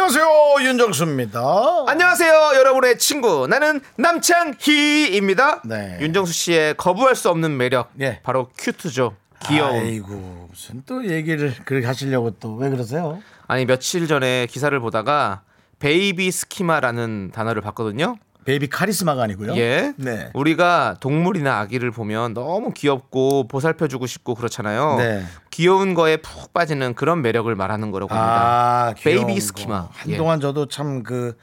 [0.00, 0.26] 안녕하세요
[0.62, 1.40] 윤정수입니다.
[1.88, 3.48] 안녕하세요, 여러분의 친구.
[3.48, 5.62] 나는 남창희입니다.
[5.64, 5.98] 네.
[6.00, 7.90] 윤정수 씨의 거부할 수 없는 매력.
[8.00, 8.20] 예.
[8.22, 9.16] 바로 cute죠.
[9.46, 9.74] 귀여운.
[9.74, 13.20] 아이고 무슨 또 얘기를 그렇게 하시려고 또 왜 그러세요?
[13.48, 15.42] 아니, 며칠 전에 기사를 보다가
[15.80, 18.18] baby schema라는 단어를 봤거든요.
[18.44, 19.56] baby 카리스마가 아니고요.
[19.56, 19.92] 예.
[19.96, 20.30] 네.
[20.32, 24.94] 우리가 동물이나 아기를 보면 너무 귀엽고 보살펴주고 싶고 그렇잖아요.
[24.98, 25.24] 네.
[25.58, 28.90] 귀여운 거에 푹 빠지는 그런 매력을 말하는 거라고 합니다.
[28.90, 29.40] 아 baby 거.
[29.40, 29.88] schema.
[30.06, 30.10] 예.
[30.12, 31.36] 한동안 저도 참 그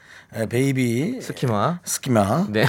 [0.49, 1.79] baby schema.
[1.83, 2.65] schema 네.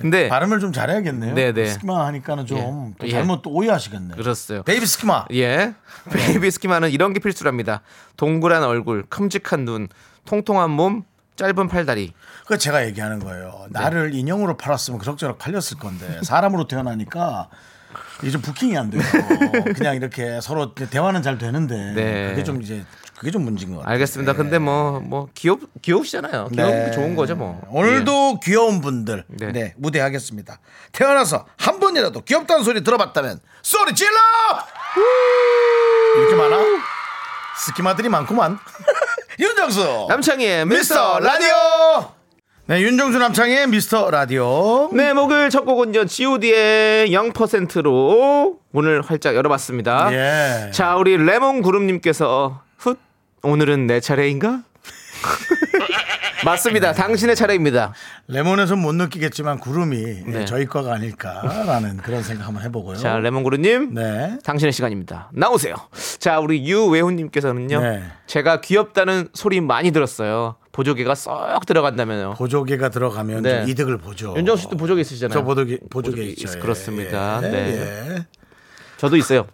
[0.00, 1.34] 근데 발음을 좀 잘해야겠네요.
[1.34, 1.66] 네, 네.
[1.66, 2.94] schema 하니까는 좀 예.
[3.00, 3.10] 또 예.
[3.10, 4.16] 잘못 또 오해하시겠네요.
[4.16, 4.62] 그렇어요.
[4.62, 5.24] baby schema.
[5.34, 5.74] 예.
[6.12, 7.82] baby schema는 이런 게 필수랍니다.
[8.16, 9.88] 동그란 얼굴, 큼직한 눈,
[10.26, 11.02] 통통한 몸,
[11.34, 12.12] 짧은 팔다리.
[12.46, 13.66] 그 제가 얘기하는 거예요.
[13.70, 17.48] 나를 인형으로 팔았으면 그럭저럭 팔렸을 건데 사람으로 태어나니까
[18.22, 19.02] 이게 좀 부킹이 안 돼요.
[19.76, 22.30] 그냥 이렇게 서로 대화는 잘 되는데 네.
[22.30, 22.84] 그게 좀 이제
[23.18, 23.92] 그게 좀 문제인 것 같아요.
[23.92, 24.32] 알겠습니다.
[24.34, 26.48] 근데 뭐뭐 귀엽 귀여우시잖아요.
[26.52, 27.60] 귀여운 게 좋은 거죠, 뭐.
[27.68, 29.52] 오늘도 귀여운 분들 네.
[29.52, 29.74] 네.
[29.76, 30.58] 무대하겠습니다.
[30.92, 34.16] 태어나서 한 번이라도 귀엽다는 소리 들어봤다면 소리 질러!
[36.16, 36.58] 이렇게 많아?
[37.58, 38.58] 스키마들이 많구만.
[39.38, 40.06] 윤정수 예.
[40.08, 42.19] 남창희의 미스터 라디오.
[42.70, 44.90] 네, 윤정수 남창의 미스터 라디오.
[44.92, 46.04] 네, 목요일 첫 곡은요.
[46.04, 50.12] G.O.D의 0%로 문을 활짝 열어봤습니다.
[50.12, 50.70] 예.
[50.70, 52.94] 자, 우리 레몬 구름님께서 훗
[53.42, 54.62] 오늘은 내 차례인가?
[56.44, 56.92] 맞습니다.
[56.92, 57.92] 당신의 차례입니다.
[58.28, 60.44] 레몬에서 못 느끼겠지만 구름이 네.
[60.44, 62.96] 저희 거가 아닐까라는 그런 생각 한번 해보고요.
[62.96, 63.94] 자, 레몬 구름님.
[63.94, 64.38] 네.
[64.44, 65.30] 당신의 시간입니다.
[65.32, 65.74] 나오세요.
[66.18, 67.80] 자, 우리 유외훈님께서는요.
[67.80, 68.02] 네.
[68.26, 70.56] 제가 귀엽다는 소리 많이 들었어요.
[70.72, 72.34] 보조개가 쏙 들어간다면요.
[72.38, 73.60] 보조개가 들어가면 네.
[73.60, 74.34] 좀 이득을 보죠.
[74.36, 75.34] 윤정수 씨도 보조개 있으시잖아요.
[75.38, 76.48] 저 보조개 보조개 보조개 있죠.
[76.48, 76.60] 있- 예.
[76.60, 77.40] 그렇습니다.
[77.42, 77.48] 예.
[77.48, 77.58] 네.
[78.16, 78.26] 예.
[78.96, 79.46] 저도 있어요.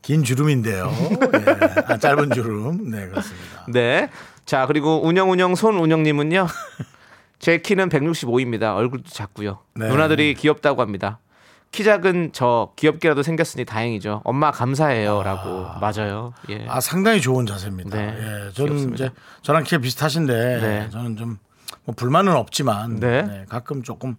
[0.00, 0.92] 긴 주름인데요.
[1.34, 1.82] 예.
[1.86, 2.90] 아, 짧은 주름.
[2.90, 3.66] 네, 그렇습니다.
[3.68, 4.10] 네.
[4.52, 6.46] 자, 그리고 운영 운영 손 운영 님은요.
[7.40, 8.76] 제 키는 165입니다.
[8.76, 9.60] 얼굴도 작고요.
[9.74, 9.88] 네.
[9.88, 11.20] 누나들이 귀엽다고 합니다.
[11.70, 14.20] 키 작은 저 귀엽게라도 생겼으니 다행이죠.
[14.24, 15.80] 엄마 감사해요라고.
[15.80, 16.34] 맞아요.
[16.50, 16.66] 예.
[16.68, 17.96] 아, 상당히 좋은 자세입니다.
[17.96, 18.08] 네.
[18.08, 18.52] 예.
[18.52, 18.94] 저는 귀엽습니다.
[18.94, 20.90] 이제 저랑 키가 비슷하신데 네.
[20.90, 21.38] 저는 좀
[21.84, 23.22] 뭐 불만은 없지만 네.
[23.22, 24.14] 네, 가끔 조금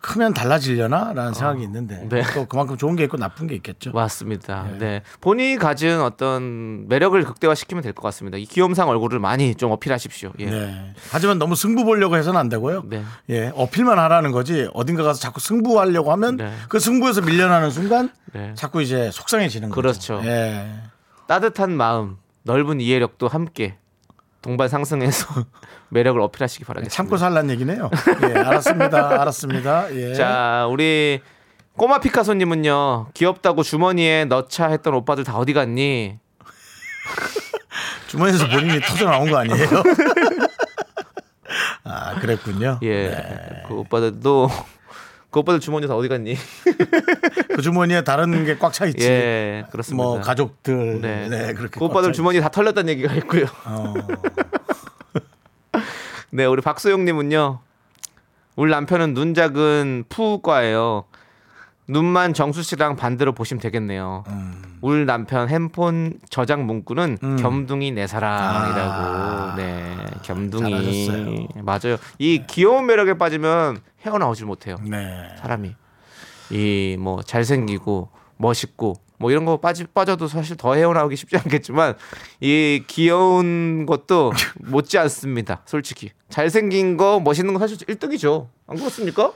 [0.00, 2.22] 크면 달라지려나라는 생각이 있는데 네.
[2.34, 3.92] 또 그만큼 좋은 게 있고 나쁜 게 있겠죠.
[3.92, 4.66] 맞습니다.
[4.78, 5.02] 네.
[5.20, 8.38] 본인이 가진 어떤 매력을 극대화시키면 될 것 같습니다.
[8.38, 10.32] 이 귀염상 얼굴을 많이 좀 어필하십시오.
[10.38, 10.46] 예.
[10.46, 10.94] 네.
[11.10, 12.84] 하지만 너무 승부 보려고 해서는 안 되고요.
[12.86, 13.04] 네.
[13.28, 14.68] 예, 어필만 하라는 거지.
[14.72, 16.52] 어딘가 가서 자꾸 승부하려고 하면 네.
[16.70, 18.52] 그 승부에서 밀려나는 순간 네.
[18.54, 19.80] 자꾸 이제 속상해지는 거죠.
[19.80, 20.20] 그렇죠.
[20.24, 20.66] 예.
[21.26, 23.76] 따뜻한 마음, 넓은 이해력도 함께
[24.44, 25.26] 동반 상승해서
[25.88, 26.94] 매력을 어필하시기 바라겠습니다.
[26.94, 27.90] 참고 살란 얘기네요.
[28.28, 29.08] 예, 알았습니다.
[29.22, 29.94] 알았습니다.
[29.94, 30.12] 예.
[30.12, 31.22] 자, 우리
[31.78, 36.18] 꼬마 피카소님은요 귀엽다고 주머니에 넣자 했던 오빠들 다 어디 갔니?
[38.08, 39.66] 주머니에서 본인이 터져 나온 거 아니에요?
[41.84, 42.80] 아, 그랬군요.
[42.82, 43.62] 예, 네.
[43.66, 44.50] 그 오빠들도
[45.34, 46.36] 그 오빠들 주머니 다 어디 갔니?
[47.56, 49.04] 그 주머니에 다른 게 꽉 차 있지.
[49.04, 50.04] 예, 그렇습니다.
[50.04, 51.00] 뭐 가족들.
[51.00, 51.80] 네, 네, 그렇게.
[51.80, 53.46] 그 오빠들 꽉차 주머니 다 털렸다는 얘기가 있고요.
[53.64, 53.94] 어.
[56.30, 57.58] 네, 우리 박소영님은요.
[58.54, 61.06] 우리 남편은 눈 작은 푸과예요.
[61.86, 64.24] 눈만 정수 씨랑 반대로 보시면 되겠네요.
[64.28, 64.62] 음.
[64.80, 69.56] 우리 남편 핸폰 저장 문구는 겸둥이 내 사랑이라고.
[69.56, 70.70] 네, 겸둥이.
[70.70, 71.46] 잘하셨어요.
[71.62, 71.96] 맞아요.
[72.18, 74.76] 이 귀여운 매력에 빠지면 헤어나오질 못해요.
[74.82, 75.28] 네.
[75.40, 75.74] 사람이
[76.50, 81.94] 이 뭐 잘생기고 멋있고 뭐 이런 거 빠지 빠져도 사실 더 헤어나오기 쉽지 않겠지만
[82.40, 85.62] 이 귀여운 것도 못지 않습니다.
[85.66, 88.48] 솔직히 잘생긴 거 멋있는 거 사실 1등이죠.
[88.66, 89.32] 안 그렇습니까?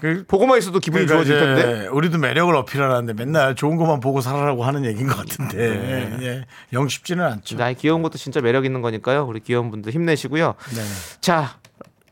[0.00, 1.86] 그, 보고만 있어도 기분이 그러니까 좋아질 텐데.
[1.88, 7.24] 우리도 매력을 어필하라는데 맨날 좋은 것만 보고 살아라고 하는 얘기인 것 같은데 예, 영 쉽지는
[7.24, 7.56] 않죠.
[7.56, 9.26] 나의 귀여운 것도 진짜 매력 있는 거니까요.
[9.26, 10.54] 우리 귀여운 분들 힘내시고요.
[10.74, 10.82] 네.
[11.20, 11.56] 자.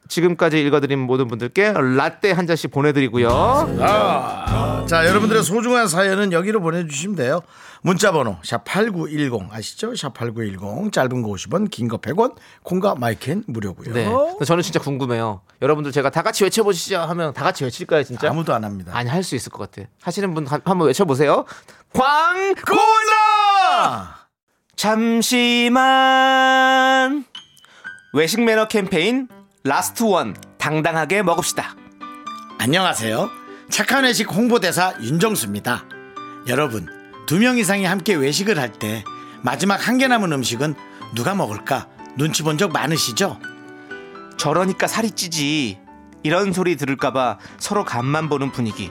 [0.09, 3.29] 지금까지 읽어드린 모든 분들께 라떼 한 잔씩 보내드리고요.
[3.29, 7.41] 아, 자, 여러분들의 소중한 사연은 여기로 보내주시면 돼요.
[7.91, 9.93] 문자번호 샵8910 아시죠?
[9.93, 12.35] 샵8910 짧은 거 50원 긴 거 100원
[12.65, 13.95] 콩과 마이켄 무료고요.
[13.95, 14.07] 네.
[14.07, 15.43] 근데 저는 진짜 궁금해요.
[15.63, 18.29] 여러분들 제가 다 같이 외쳐보시죠 하면 다 같이 외칠까요, 진짜?
[18.29, 18.91] 아무도 안 합니다.
[18.93, 19.89] 아니 할 수 있을 것 같아.
[20.03, 21.45] 하시는 분 한- 한번 외쳐보세요.
[21.93, 24.17] 광 고나!
[24.75, 25.85] 잠시만
[28.15, 29.29] 외식 매너 캠페인
[29.63, 31.77] last one 당당하게 먹읍시다.
[32.59, 33.31] 안녕하세요.
[33.71, 35.85] 착한 외식 홍보대사 윤정수입니다.
[36.49, 36.89] 여러분,
[37.27, 39.05] 두 명 이상이 함께 외식을 할 때
[39.43, 40.75] 마지막 한 개 남은 음식은
[41.15, 41.87] 누가 먹을까
[42.17, 43.39] 눈치 본 적 많으시죠?
[44.37, 45.79] 저러니까 살이 찌지.
[46.23, 48.91] 이런 소리 들을까봐 서로 간만 보는 분위기.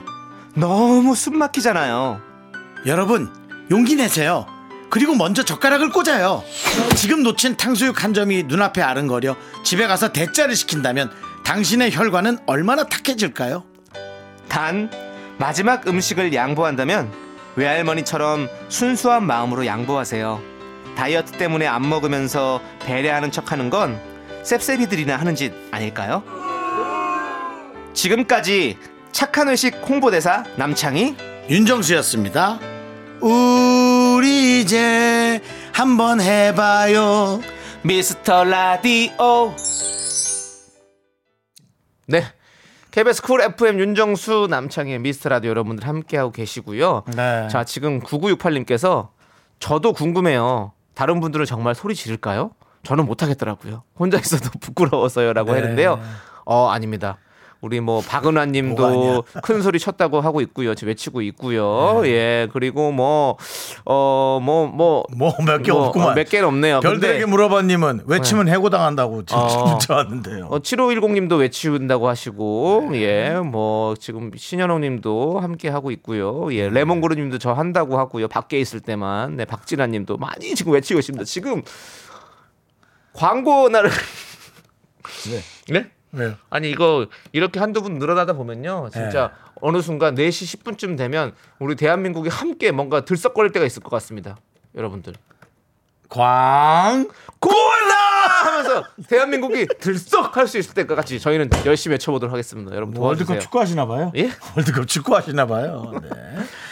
[0.54, 2.20] 너무 숨 막히잖아요.
[2.86, 3.30] 여러분,
[3.70, 4.46] 용기 내세요.
[4.90, 6.42] 그리고 먼저 젓가락을 꽂아요.
[6.96, 11.10] 지금 놓친 탕수육 한 점이 눈앞에 아른거려 집에 가서 대짜를 시킨다면
[11.44, 13.64] 당신의 혈관은 얼마나 탁해질까요?
[14.48, 14.90] 단
[15.38, 17.12] 마지막 음식을 양보한다면
[17.56, 20.40] 외할머니처럼 순수한 마음으로 양보하세요.
[20.96, 24.00] 다이어트 때문에 안 먹으면서 배려하는 척 하는 건
[24.42, 26.22] 셉셉이들이나 하는 짓 아닐까요?
[27.92, 28.78] 지금까지
[29.12, 31.16] 착한 의식 홍보대사 남창희
[31.48, 32.60] 윤정수였습니다.
[33.20, 35.40] 우리 이제
[35.72, 37.40] 한번 해봐요.
[37.82, 39.54] 미스터 라디오
[42.08, 42.24] 네
[42.96, 47.46] KBS 쿨 FM 윤정수 남창희의 미스터 라디오 여러분들 함께하고 계시고요 네.
[47.48, 49.08] 자 지금 9968님께서
[49.60, 52.52] 저도 궁금해요 다른 분들은 정말 소리 지를까요?
[52.84, 55.58] 저는 못하겠더라고요 혼자 있어도 부끄러워서요라고 네.
[55.58, 56.00] 했는데요
[56.46, 57.18] 어 아닙니다
[57.66, 63.36] 우리 뭐 뭐가 박은화님도 큰 소리 쳤다고 하고 있고요 지금 외치고 있고요 예 그리고 뭐
[63.84, 66.10] 어 뭐 뭐 뭐 몇개 뭐, 없구만.
[66.10, 66.80] 어, 몇 개는 없네요.
[66.80, 69.66] 별들에게 근데- 물어봐 님은 외치면 해고당한다고 지금 어.
[69.70, 70.46] 문자 왔는데요.
[70.50, 76.52] 어, 7510 님도 외치운다고 하시고, 예, 뭐, 지금 신현홍님도 함께 하고 있고요.
[76.54, 78.28] 예, 레몬그루님도 저 한다고 하고요.
[78.28, 79.36] 밖에 있을 때만.
[79.36, 81.24] 네, 박진아 님도 많이 지금 외치고 있습니다.
[81.24, 81.62] 지금
[83.12, 83.90] 광고 날을.
[85.30, 85.40] 네?
[85.72, 85.90] 왜
[86.22, 86.34] 요?
[86.50, 88.88] 아니, 이거 이렇게 한두 분 늘어나다 보면요.
[88.92, 94.36] 진짜 어느 순간 4시 10분쯤 되면 우리 대한민국이 함께 뭔가 들썩거릴 때가 있을 것 같습니다.
[94.74, 95.14] 여러분들.
[96.08, 97.08] 광
[97.40, 97.95] 고라
[98.46, 102.74] 하면서 대한민국이 들썩 할 수 있을 때까 같이 저희는 열심히 외쳐보도록 하겠습니다.
[102.74, 103.26] 여러분 도와주세요.
[103.28, 104.12] 월드컵 축구하시나 봐요?
[104.16, 104.30] 예?
[104.56, 105.92] 월드컵 축구하시나 봐요.
[106.02, 106.08] 네.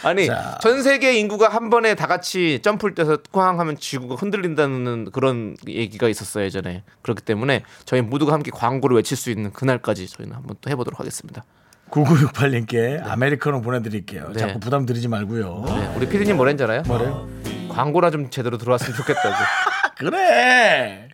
[0.03, 0.57] 아니 자.
[0.61, 6.07] 전 세계 인구가 한 번에 다 같이 점프를 떼서 꽝 하면 지구가 흔들린다는 그런 얘기가
[6.07, 10.69] 있었어요 예전에 그렇기 때문에 저희 모두가 함께 광고를 외칠 수 있는 그날까지 저희는 한번 또
[10.69, 11.43] 해보도록 하겠습니다.
[11.91, 14.29] 9968님께 아메리카노 보내드릴게요.
[14.33, 14.39] 네.
[14.39, 15.63] 자꾸 부담 드리지 말고요.
[15.67, 16.81] 네, 우리 피디님 뭐랬는지 알아요?
[16.87, 17.27] 뭐래요?
[17.69, 19.35] 광고나 좀 제대로 들어왔으면 좋겠다고.
[19.97, 21.09] 그래.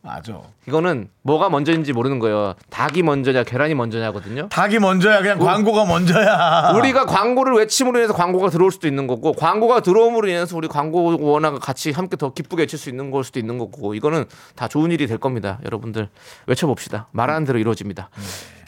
[0.00, 0.40] 맞아.
[0.66, 2.54] 이거는 뭐가 먼저인지 모르는 거예요.
[2.70, 4.48] 닭이 먼저냐 계란이 먼저냐거든요.
[4.48, 5.20] 닭이 먼저야.
[5.20, 6.72] 그냥 광고가 먼저야.
[6.76, 11.58] 우리가 광고를 외침으로 인해서 광고가 들어올 수도 있는 거고 광고가 들어옴으로 인해서 우리 광고 원화가
[11.58, 14.24] 같이 함께 더 기쁘게 외칠 수 있는 걸 수도 있는 거고 이거는
[14.54, 15.58] 다 좋은 일이 될 겁니다.
[15.64, 16.08] 여러분들
[16.46, 17.08] 외쳐봅시다.
[17.10, 18.10] 말하는 대로 이루어집니다.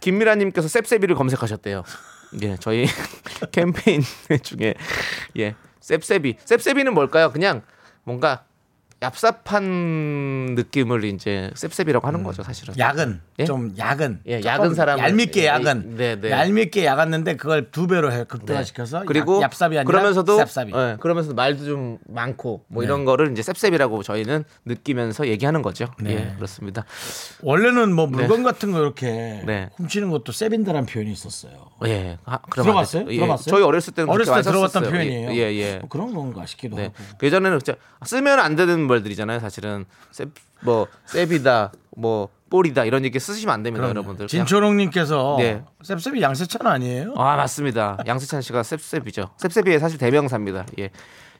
[0.00, 1.84] 김미라님께서 셉셉이를 검색하셨대요.
[2.42, 2.86] 예, 저희
[3.52, 4.02] 캠페인
[4.42, 4.74] 중에
[5.38, 7.30] 예, 셉셉이 셉셉이는 뭘까요?
[7.30, 7.62] 그냥
[8.04, 8.44] 뭔가
[9.00, 12.74] 얍삽한 느낌을 이제 셉셉이라고 하는 거죠, 사실은.
[12.78, 13.44] 야근 예?
[13.44, 16.30] 좀 야근 예, 야근 사람을- 얄밉게 예, 야근 네, 네.
[16.30, 21.32] 얄밉게 야갔는데 그걸 두 배로 해 극대화시켜서 그리고 얍, 삽이 아니라 그러면서도 쌉쌉이 예, 그러면서
[21.32, 22.86] 말도 좀 많고 뭐 네.
[22.86, 25.86] 이런 거를 이제 셉셉이라고 저희는 느끼면서 얘기하는 거죠.
[25.98, 26.10] 네.
[26.12, 26.84] 예, 그렇습니다.
[27.42, 29.70] 원래는 뭐 물건 같은 거 이렇게 네.
[29.76, 31.52] 훔치는 것도 세빈다란 표현이 있었어요
[31.86, 33.02] 예, 아, 그럼 들어봤어요?
[33.04, 33.10] 안.
[33.12, 33.50] 예, 들어봤어요?
[33.50, 34.90] 저희 어렸을 때는 어렸을 때 그렇게 들어봤던 썼었어요.
[34.92, 35.78] 표현이에요 예, 예.
[35.78, 36.84] 뭐 그런 건가 싶기도 네.
[36.84, 39.40] 하고 그 예전에는 진짜 쓰면 안 되는 말들이잖아요.
[39.40, 40.28] 사실은 셉,
[40.60, 44.26] 뭐 셉이다, 뭐 볼이다 이런 얘기 쓰시면 안 됩니다, 여러분들.
[44.26, 45.62] 그냥- 진초롱님께서 네.
[45.82, 47.14] 셉셉이 양세찬 아니에요?
[47.16, 47.96] 아 맞습니다.
[48.06, 49.30] 양세찬 씨가 셉셉이죠.
[49.38, 50.66] 셉셉이의 사실 대명사입니다.
[50.80, 50.90] 예,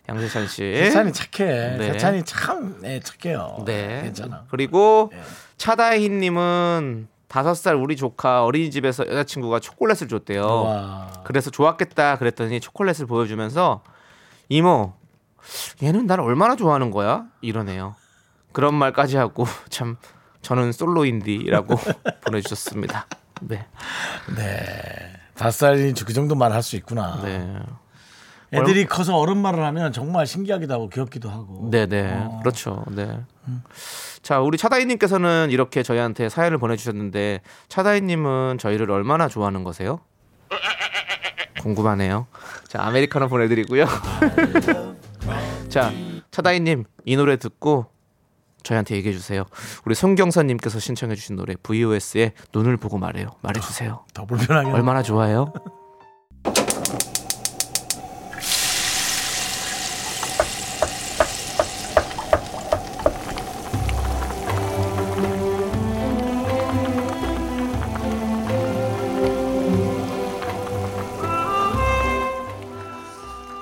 [0.09, 0.57] 양세찬 씨.
[0.62, 1.92] 세찬이 착해 네.
[1.92, 4.02] 세찬이 참 네, 착해요 네.
[4.04, 5.21] 괜찮아 그리고 네.
[5.59, 10.45] 차다희님은 다섯 살 우리 조카 어린이집에서 여자친구가 초콜릿을 줬대요.
[10.47, 11.11] 와.
[11.25, 13.83] 그래서 좋았겠다 그랬더니 초콜릿을 보여주면서
[14.49, 14.95] 이모
[15.82, 17.94] 얘는 날 얼마나 좋아하는 거야 이러네요.
[18.52, 19.97] 그런 말까지 하고 참
[20.42, 21.76] 저는 솔로인디라고
[22.25, 23.06] 보내주셨습니다.
[23.42, 23.66] 네,
[25.35, 27.59] 다섯 살이 그 정도 말할수 있구나 네,
[28.52, 32.85] 애들이 커서 어른 말을 하면 정말 신기하기도 하고 귀엽기도 하고 네, 네, 그렇죠.
[32.88, 33.20] 네.
[34.23, 40.00] 자, 우리 차다희님께서는 이렇게 저희한테 사연을 보내주셨는데 차다희님은 저희를 얼마나 좋아하는 거세요?
[41.61, 42.26] 궁금하네요.
[42.68, 43.87] 자, 아메리카노 보내드리고요.
[45.69, 45.93] 자,
[46.31, 47.87] 차다희님 이 노래 듣고
[48.63, 49.45] 저희한테 얘기해 주세요.
[49.85, 53.29] 우리 송경선님께서 신청해 주신 노래 VOS의 눈을 보고 말해요.
[53.41, 54.05] 말해 주세요.
[54.13, 55.53] 더 불편하게 얼마나 좋아해요?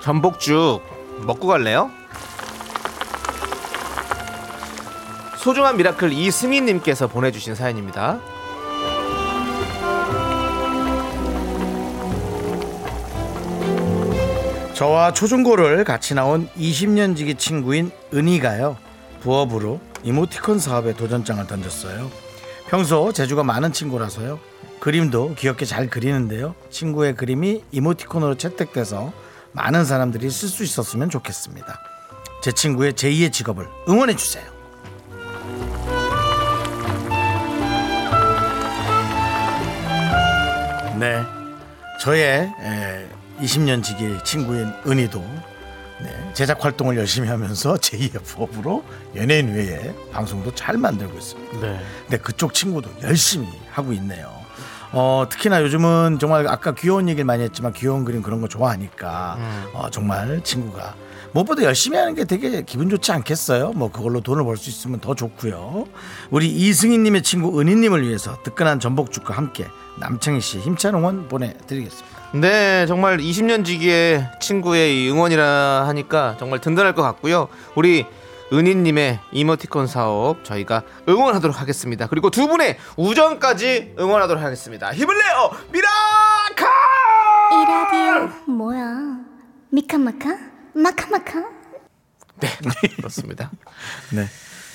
[0.03, 0.88] 전복죽
[1.28, 1.90] 먹고 갈래요?
[5.37, 8.18] 소중한 miracle 이승희님께서 보내주신 사연입니다.
[14.73, 18.78] 저와 초중고를 같이 나온 20년 지기 친구인 은희가요.
[19.20, 22.11] 부업으로 이모티콘 사업에 도전장을 던졌어요.
[22.68, 24.38] 평소 재주가 많은 친구라서요.
[24.80, 26.54] 그림도 귀엽게 잘 그리는데요.
[26.70, 29.12] 친구의 그림이 이모티콘으로 채택돼서
[29.59, 31.81] 많은 사람들이 쓸 수 있었으면 좋겠습니다.
[32.41, 34.45] 제 친구의 제2의 직업을 응원해 주세요.
[40.97, 41.23] 네.
[42.00, 43.09] 저의 에,
[43.41, 45.21] 20년 지기 친구인 은희도
[46.00, 48.85] 네, 제작 활동을 열심히 하면서 제2의 부업으로
[49.17, 51.61] 연예인 외에 방송도 잘 만들고 있습니다.
[51.61, 51.81] 네.
[52.03, 54.38] 근데 그쪽 친구도 열심히 하고 있네요.
[54.92, 59.38] 어, 특히나 요즘은 정말 아까 귀여운 얘기를 많이 했지만 귀여운 그림 그런 거 좋아하니까
[59.75, 60.95] 어, 정말 친구가
[61.33, 63.73] 무엇보다 열심히 하는 게 되게 기분 좋지 않겠어요?
[63.73, 65.85] 뭐 그걸로 돈을 벌 수 있으면 더 좋고요.
[66.30, 69.66] 우리 이승희님의 친구 은희님을 위해서 뜨끈한 전복죽과 함께
[70.00, 72.18] 남창희 씨 힘찬 응원 보내드리겠습니다.
[72.35, 77.49] 네, 정말 20년 지기의 친구의 이 응원이라 하니까 정말 든든할 것 같고요.
[77.75, 78.07] 우리
[78.52, 82.07] 은희님의 이모티콘 사업 저희가 응원하도록 하겠습니다.
[82.07, 84.93] 그리고 두 분의 우정까지 응원하도록 하겠습니다.
[84.93, 86.67] 힘을 내요, 미라카!
[87.52, 89.19] 이 라디오 뭐야?
[89.71, 90.38] 미카마카?
[90.75, 91.45] 마카마카?
[92.40, 92.49] 네,
[92.97, 93.50] 그렇습니다.
[94.12, 94.26] 네.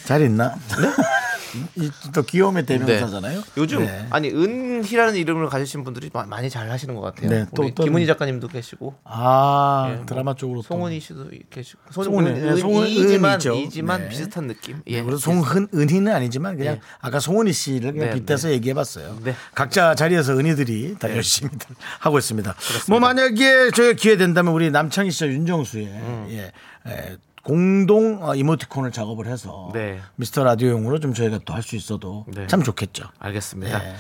[0.06, 0.56] 잘 있나?
[1.76, 2.78] 이또 귀여움의 네.
[2.80, 3.42] 대명사잖아요.
[3.58, 4.08] 요즘 네.
[4.10, 7.30] 아니 은 희라는 이름을 가지신 분들이 마- 많이 잘 하시는 것 같아요.
[7.30, 10.68] 네, 또 어떤- 김은희 작가님도 계시고 아 예, 뭐 드라마 쪽으로 또.
[10.68, 14.10] 송은희 씨도 계시고 송은희, 예, 송은- 이지만 네.
[14.10, 14.82] 비슷한 느낌.
[14.88, 15.02] 예.
[15.02, 16.82] 그래서 송은 은희는 아니지만 그냥 예.
[17.02, 19.18] 아까 송은희 씨를 그냥 네, 빗대서 얘기해봤어요.
[19.24, 19.36] 네.
[19.56, 21.50] 각자 자리에서 은희들이 다 열심히
[22.00, 22.56] 하고 있습니다.
[22.90, 26.28] 뭐 만약에 저희가 기회 된다면 우리 남창희 씨와 윤정수의 음.
[26.32, 26.52] 예,
[26.90, 30.00] 에, 공동 어, 이모티콘을 작업을 해서 네.
[30.16, 32.48] 미스터 라디오용으로 좀 저희가 또 할 수 있어도 네.
[32.48, 33.04] 참 좋겠죠.
[33.20, 33.80] 알겠습니다.
[33.80, 33.94] 네.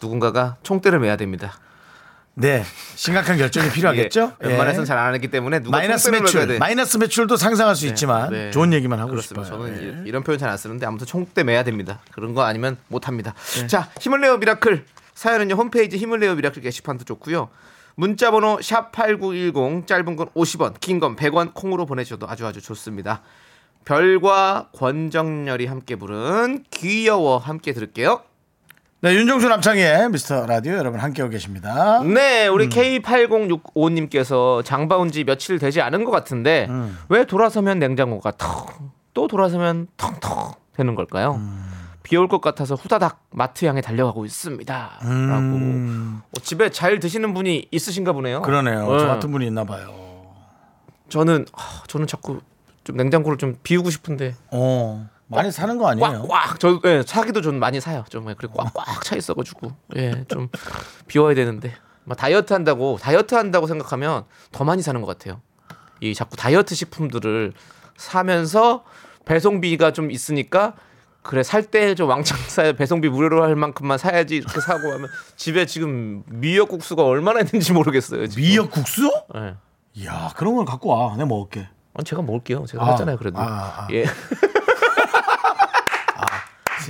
[0.00, 1.52] 누군가가 총대를 매야 됩니다.
[2.34, 2.64] 네,
[2.94, 4.32] 심각한 결정이 필요하겠죠.
[4.44, 6.58] 예, 웬만해서는 잘 안 하기 때문에 누가 마이너스 매출, 돼.
[6.58, 8.50] 마이너스 매출도 상상할 수 네, 있지만 네.
[8.50, 9.44] 좋은 얘기만 하고 그렇습니다.
[9.44, 9.66] 싶어요.
[9.66, 10.02] 저는 예.
[10.04, 12.00] 이- 이런 표현 잘 안 쓰는데 아무튼 총대 매야 됩니다.
[12.12, 13.34] 그런 거 아니면 못 합니다.
[13.60, 13.66] 네.
[13.66, 14.84] 자, 힘을 내요 miracle
[15.14, 17.48] 사연은요 홈페이지 힘을 내요 miracle 게시판도 좋고요.
[17.96, 23.20] 문자번호 샵 #8910 짧은 건 50원, 긴 건 100원 콩으로 보내주셔도 아주 아주 좋습니다.
[23.84, 28.22] 별과 권정열이 함께 부른 귀여워 함께 들을게요.
[29.02, 32.02] 네, 윤정수 남창희 미스터 라디오 여러분 함께하고 계십니다.
[32.04, 36.68] 네, 우리 K8065님께서 장바 온 지 며칠 되지 않은 것 같은데
[37.08, 38.66] 왜 돌아서면 냉장고가 텅,
[39.14, 41.40] 또 돌아서면 텅텅 되는 걸까요?
[42.02, 45.00] 비올 것 같아서 후다닥 마트 향해 달려가고 있습니다.
[45.04, 45.28] 음.
[45.30, 46.26] 라고.
[46.36, 48.42] 어, 집에 잘 드시는 분이 있으신가 보네요.
[48.42, 48.90] 그러네요.
[48.92, 48.98] 네.
[48.98, 49.94] 저 같은 분이 있나 봐요.
[51.08, 52.40] 저는 아, 저는 자꾸
[52.84, 56.26] 좀 냉장고를 좀 비우고 싶은데 어, 많이 사는 거 아니에요?
[56.28, 58.04] 꽉꽉 저 예, 사기도 좀 많이 사요.
[58.10, 60.48] 좀 예, 그리고 꽉꽉 차 있어가지고 예 좀
[61.06, 61.72] 비워야 되는데
[62.04, 65.40] 막 다이어트 한다고 다이어트 한다고 생각하면 더 많이 사는 것 같아요.
[66.00, 67.52] 이 자꾸 다이어트 식품들을
[67.96, 68.84] 사면서
[69.24, 70.74] 배송비가 좀 있으니까
[71.22, 75.66] 그래 살 때 좀 왕창 사야 배송비 무료로 할 만큼만 사야지 이렇게 사고 하면 집에
[75.66, 78.26] 지금 미역국수가 얼마나 있는지 모르겠어요.
[78.26, 78.42] 지금.
[78.42, 79.12] 미역국수?
[79.36, 79.54] 예.
[79.94, 81.12] 이야, 그런 걸 갖고 와.
[81.16, 81.68] 내가 먹을게.
[81.94, 82.64] 아니, 제가 먹을게요.
[82.66, 83.18] 제가 아, 했잖아요.
[83.18, 83.88] 그래도 아, 아.
[83.92, 84.06] 예.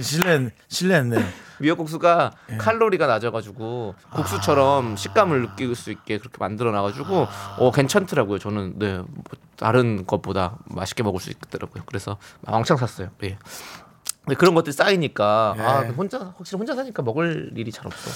[0.03, 1.25] 실례, 실례했네요.
[1.61, 2.57] 미역국수가 예.
[2.57, 7.29] 칼로리가 낮아가지고 국수처럼 식감을 느낄 수 있게 그렇게 만들어 놔가지고
[7.59, 8.39] 어 괜찮더라고요.
[8.39, 9.07] 저는 네뭐
[9.57, 11.83] 다른 것보다 맛있게 먹을 수 있더라고요.
[11.87, 13.11] 그래서 왕창 샀어요.
[13.25, 13.39] 예.
[14.25, 15.63] 근데 그런 것들이 쌓이니까 예.
[15.63, 18.11] 아 혼자 확실히 혼자 사니까 먹을 일이 잘 없어.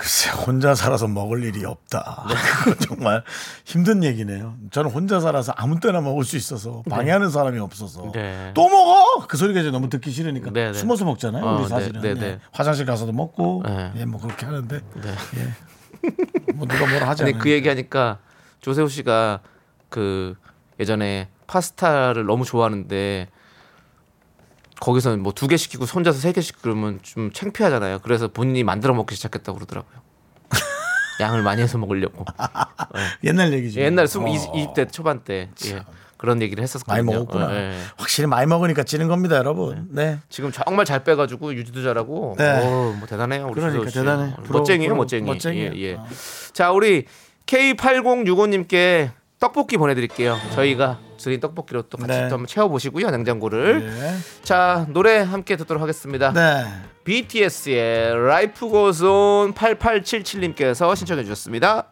[0.00, 2.24] 글쎄, 혼자 살아서 먹을 일이 없다.
[2.26, 2.34] 네.
[2.64, 3.22] 그건 정말
[3.66, 4.54] 힘든 얘기네요.
[4.70, 8.52] 저는 혼자 살아서 아무 때나 먹을 수 있어서 방해하는 사람이 없어서 네.
[8.54, 9.26] 또 먹어!
[9.26, 10.72] 그 소리가 이제 너무 듣기 싫으니까 네, 네.
[10.72, 11.44] 숨어서 먹잖아요.
[11.44, 12.00] 어, 우리 네, 사실은.
[12.00, 12.20] 네, 네.
[12.20, 12.38] 네.
[12.50, 13.92] 화장실 가서도 먹고, 네.
[13.96, 15.52] 예, 뭐 그렇게 하는데, 네.
[16.54, 17.42] 뭐 누가 뭐라 하지 아니 않아요.
[17.42, 18.20] 그 얘기하니까
[18.62, 19.40] 조세호 씨가
[19.90, 20.34] 그
[20.80, 23.28] 예전에 파스타를 너무 좋아하는데
[24.80, 27.98] 거기서는 뭐 두 개 시키고 혼자서 세 개 시키고 그러면 좀 창피하잖아요.
[28.00, 30.00] 그래서 본인이 만들어 먹기 시작했다고 그러더라고요.
[31.20, 32.24] 양을 많이 해서 먹으려고.
[33.24, 33.80] 옛날 얘기죠.
[33.80, 34.32] 옛날 스무 어.
[34.52, 35.82] 20대 초반 때 예.
[36.16, 37.02] 그런 얘기를 했었거든요.
[37.04, 37.52] 많이 먹었구나.
[37.54, 37.78] 예, 예.
[37.96, 39.88] 확실히 많이 먹으니까 찌는 겁니다, 여러분.
[39.90, 40.18] 네.
[40.28, 42.60] 지금 정말 잘 빼가지고 유지도 잘하고, 네.
[42.62, 43.46] 어, 뭐 대단해요.
[43.46, 43.94] 우리 그러니까 씨.
[43.98, 44.32] 대단해.
[44.32, 45.04] 어, 부러워, 멋쟁이에요, 부러워.
[45.04, 45.26] 멋쟁이.
[45.26, 45.72] 멋쟁이에요.
[45.76, 45.94] 예, 예.
[45.94, 46.06] 어.
[46.52, 47.04] 자, 우리
[47.46, 49.10] K8065님께
[49.40, 50.38] 떡볶이 보내드릴게요.
[50.54, 52.28] 저희가 드린 떡볶이로 또 같이 네.
[52.28, 53.80] 또 한번 채워보시고요, 냉장고를.
[53.80, 54.16] 네.
[54.42, 56.32] 자, 노래 함께 듣도록 하겠습니다.
[56.32, 56.66] 네.
[57.04, 61.90] BTS의 Life Goes On 8877님께서 신청해 주셨습니다.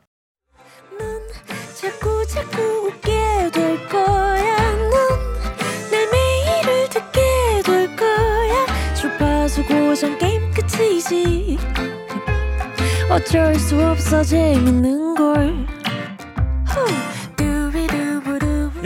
[1.75, 4.57] 자꾸 자꾸 웃게 될 거야.
[4.77, 8.19] 넌내 매일을 듣게 될 거야.
[10.69, 11.59] 지지
[13.11, 15.78] 어쩔 수 없어 재밌는 걸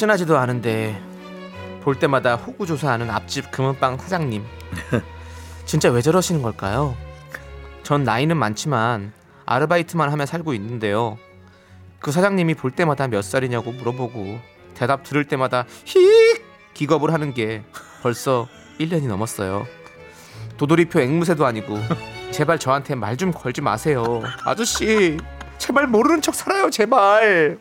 [0.00, 0.98] 친하지도 않은데
[1.82, 4.42] 볼 때마다 호구조사하는 앞집 금은빵 사장님.
[5.66, 6.96] 진짜 왜 저러시는 걸까요?
[7.82, 9.12] 전 나이는 많지만
[9.44, 11.18] 아르바이트만 하며 살고 있는데요.
[11.98, 14.38] 그 사장님이 볼 때마다 몇 살이냐고 물어보고
[14.72, 16.00] 대답 들을 때마다 히
[16.72, 17.62] 기겁을 하는 게
[18.00, 19.66] 벌써 1년이 넘었어요.
[20.56, 21.78] 도돌이표 앵무새도 아니고
[22.30, 24.22] 제발 저한테 말 좀 걸지 마세요.
[24.46, 25.18] 아저씨
[25.58, 27.58] 제발 모르는 척 살아요 제발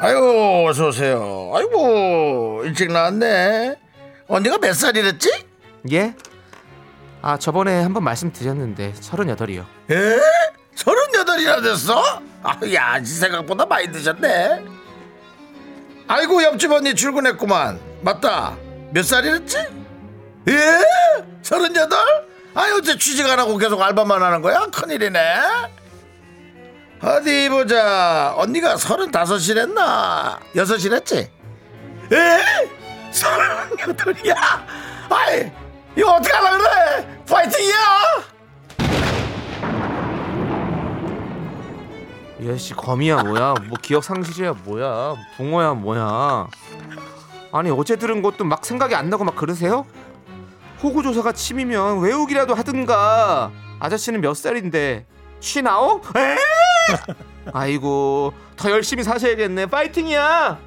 [0.00, 3.76] 아이고 어서 오세요 아이고 일찍 나왔네
[4.28, 5.30] 언니가 몇 살이랬지?
[5.92, 6.14] 예?
[7.22, 9.66] 아 저번에 한번 말씀드렸는데 서른여덟이요.
[9.90, 10.18] 에?
[10.74, 12.22] 서른여덟이나 됐어?
[12.42, 14.64] 아야 생각보다 많이 드셨네
[16.06, 18.56] 아이고 옆집 언니 출근했구만 맞다
[18.92, 19.56] 몇 살이랬지?
[20.48, 20.78] 예?
[21.42, 21.98] 서른여덟?
[22.54, 24.66] 아니 어째 취직 안 하고 계속 알바만 하는 거야?
[24.72, 25.18] 큰일이네
[27.00, 31.16] 어디 보자 언니가 서른다섯이랬나 여섯이랬지?
[32.12, 32.38] 에?
[33.12, 34.34] 서른여덟이야
[35.10, 35.50] 아이
[35.96, 37.74] 이거 어떡하려 그래 파이팅이야
[42.42, 43.54] 얘씨 거미야 뭐야?
[43.68, 45.14] 뭐 기억 상실이야 뭐야?
[45.36, 46.48] 붕어야 뭐야?
[47.52, 49.86] 아니 어제 들은 것도 막 생각이 안 나고 막 그러세요?
[50.82, 53.50] 호구 조사가 침이면 외우기라도 하든가.
[53.80, 55.06] 아저씨는 몇 살인데?
[55.40, 56.00] 쉬나오?
[56.16, 56.36] 에?
[57.52, 59.66] 아이고 더 열심히 사셔야겠네.
[59.66, 60.58] 파이팅이야.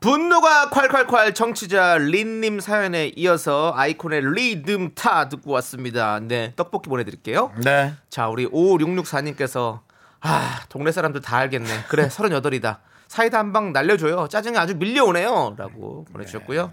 [0.00, 6.20] 분노가 콸콸콸 청취자 린님 사연에 이어서 아이콘의 리듬 타 듣고 왔습니다.
[6.20, 7.52] 네 떡볶이 보내드릴게요.
[7.64, 9.80] 네 자, 우리 5664님께서
[10.20, 11.84] 아, 동네 사람들 다 알겠네.
[11.88, 12.78] 그래, 38이다.
[13.08, 14.26] 사이다 한 방 날려줘요.
[14.28, 15.54] 짜증이 아주 밀려오네요.
[15.56, 16.72] 라고 보내주셨고요.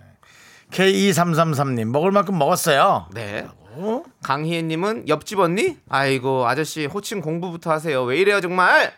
[0.72, 3.46] K2333님 먹을 만큼 먹었어요 네.
[4.24, 5.78] 강희애님은 옆집 언니?
[5.90, 8.04] 아이고, 아저씨 호칭 공부부터 하세요.
[8.04, 8.94] 왜 이래요, 정말?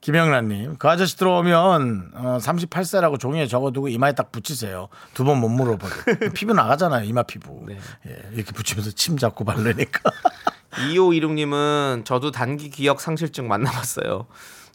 [0.00, 4.88] 김영란님, 그 아저씨 들어오면 어, 38세라고 종이에 적어두고 이마에 딱 붙이세요.
[5.14, 5.92] 두 번 못 물어보고
[6.34, 7.62] 피부 나가잖아요, 이마 피부.
[7.68, 7.78] 네.
[8.08, 10.00] 예, 이렇게 붙이면서 침 잡고 바르니까.
[10.90, 14.26] 2516님은 저도 단기 기억 상실증 만나봤어요.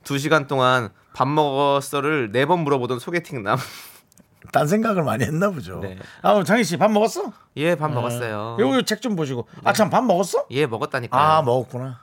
[0.06, 3.58] 두 시간 동안 밥 먹었어를 네 번 물어보던 소개팅 남.
[4.52, 5.80] 딴 생각을 많이 했나 보죠.
[5.82, 5.98] 네.
[6.22, 7.34] 아, 장희 씨 밥 먹었어?
[7.58, 8.58] 예, 밥 먹었어요.
[8.60, 9.48] 요거 책 좀 보시고.
[9.64, 10.46] 아, 참 밥 먹었어?
[10.52, 11.22] 예, 먹었다니까요.
[11.22, 12.00] 아, 먹었구나.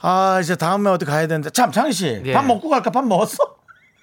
[0.00, 1.50] 아, 이제 다음에 어디 가야 되는데.
[1.50, 2.22] 참, 장희 씨.
[2.24, 2.32] 예.
[2.32, 2.90] 밥 먹고 갈까?
[2.90, 3.56] 밥 먹었어?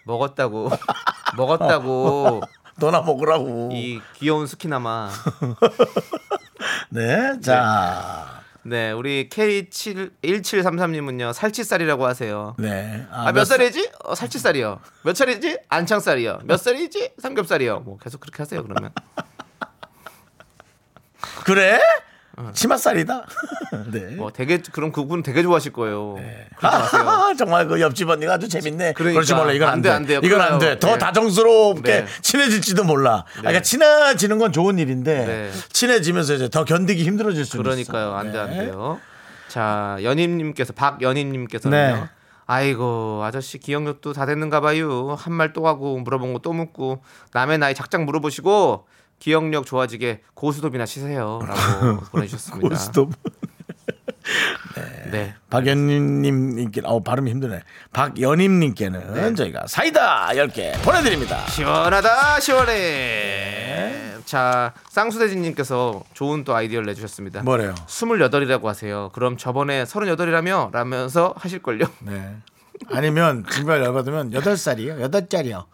[0.06, 0.70] 먹었다고.
[1.38, 2.42] 먹었다고.
[2.78, 3.70] 너나 먹으라고.
[3.72, 5.10] 이 귀여운 스키나마.
[6.90, 8.43] 네, 자.
[8.66, 12.56] 네, 우리 K71733님은요, 살치살이라고 하세요.
[12.58, 13.06] 네.
[13.12, 13.92] 아, 몇 살이지?
[14.06, 14.80] 어, 살치살이요.
[15.04, 15.60] 몇 살이지?
[15.68, 16.40] 안창살이요.
[16.46, 17.16] 몇 살이지?
[17.20, 17.82] 삼겹살이요.
[17.82, 18.94] 뭐 계속 그렇게 하세요, 그러면.
[21.44, 21.82] 그래?
[22.54, 23.26] 치맛살이다.
[23.92, 24.00] 네.
[24.16, 26.16] 뭐 되게, 그럼 그분 되게 좋아하실 거예요.
[26.62, 27.02] 마세요.
[27.10, 28.94] 아, 정말 그 옆집 언니가 아주 재밌네.
[28.94, 29.20] 그러니까.
[29.20, 29.52] 그렇지 몰라.
[29.54, 30.16] 이건 안, 안 돼.
[30.16, 30.24] 안.
[30.24, 30.80] 이건 안 돼.
[30.80, 30.94] 더.
[30.94, 30.98] 네.
[30.98, 32.06] 다정스럽게 네.
[32.22, 33.24] 친해질지도 몰라.
[33.28, 35.52] 아, 그러니까 친해지는 건 좋은 일인데 네.
[35.70, 37.64] 친해지면서 이제 더 견디기 힘들어질 수 있어.
[37.64, 38.14] 그러니까요.
[38.14, 38.66] 안 돼, 안 네.
[38.66, 39.00] 돼요.
[39.48, 41.96] 자, 연임님께서, 박연임님께서는요.
[41.96, 42.04] 네.
[42.48, 45.16] 아이고, 아저씨 기억력도 다 됐는가 봐요.
[45.20, 48.88] 한 말 또 하고, 물어본 거 또 묻고, 남의 나이 작작 물어보시고,
[49.20, 51.40] 기억력 좋아지게 고수톱이나 치세요.
[51.46, 52.70] 라고 보내주셨습니다.
[52.70, 53.12] 고스톱.
[55.12, 55.36] 네.
[55.50, 57.62] 박연님님께 어 발음이 힘드네.
[57.92, 59.36] 박연임님께는 네.
[59.36, 61.46] 저희가 사이다 10개 보내드립니다.
[61.48, 64.14] 시원하다, 시원해.
[64.26, 67.44] 자, 쌍수대진님께서 좋은 또 아이디어를 내주셨습니다.
[67.44, 67.76] 뭐래요?
[67.88, 69.10] 28이라고 하세요.
[69.14, 70.72] 그럼 저번에 38이라며?
[70.72, 71.86] 라면서 하실걸요?
[72.00, 72.36] 네.
[72.92, 75.10] 아니면 정말 열받으면 8살이요.
[75.12, 75.66] 8짜리요.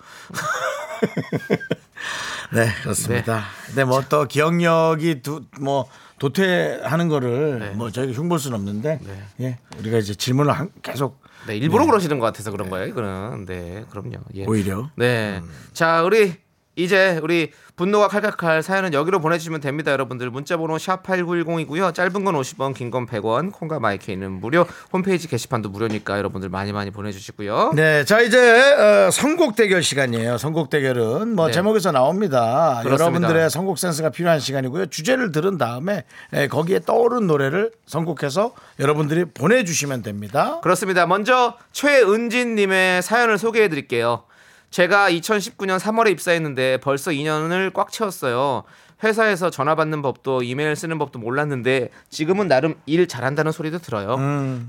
[2.54, 3.44] 네, 그렇습니다.
[3.68, 5.86] 근데 뭐 또 기억력이 두, 뭐
[6.20, 7.70] 도태하는 거를 네.
[7.72, 9.00] 뭐 저희가 흉볼 수는 없는데
[9.42, 13.46] 예, 우리가 이제 질문을 한- 계속 네, 일부러 그러시는 것 같아서 그런 거예요, 이거는.
[13.46, 14.18] 네, 그럼요.
[14.36, 14.46] 예.
[14.46, 15.42] 오히려 네.
[15.74, 16.36] 자, 우리
[16.84, 19.92] 이제 우리 분노가 칼칼칼 사연은 여기로 보내주시면 됩니다.
[19.94, 21.94] 여러분들 문자번호 샵 #8910이고요.
[21.94, 23.52] 짧은 건 50원, 긴 건 100원.
[23.54, 24.66] 콩과 마이크는 무료.
[24.92, 27.72] 홈페이지 게시판도 무료니까 여러분들 많이 많이 보내주시고요.
[27.76, 28.38] 네, 자 이제
[28.74, 30.38] 어, 선곡 대결 시간이에요.
[30.38, 31.54] 선곡 대결은 뭐 네.
[31.54, 32.80] 제목에서 나옵니다.
[32.84, 33.04] 그렇습니다.
[33.06, 34.88] 여러분들의 선곡 센스가 필요한 시간이고요.
[34.88, 40.60] 주제를 들은 다음에 예, 거기에 떠오른 노래를 선곡해서 여러분들이 보내주시면 됩니다.
[40.62, 41.06] 그렇습니다.
[41.06, 44.24] 먼저 최은진님의 사연을 소개해드릴게요.
[44.70, 48.64] 제가 2019년 3월에 입사했는데 벌써 2년을 꽉 채웠어요.
[49.04, 54.18] 회사에서 전화 받는 법도 이메일 쓰는 법도 몰랐는데 지금은 나름 일 잘한다는 소리도 들어요.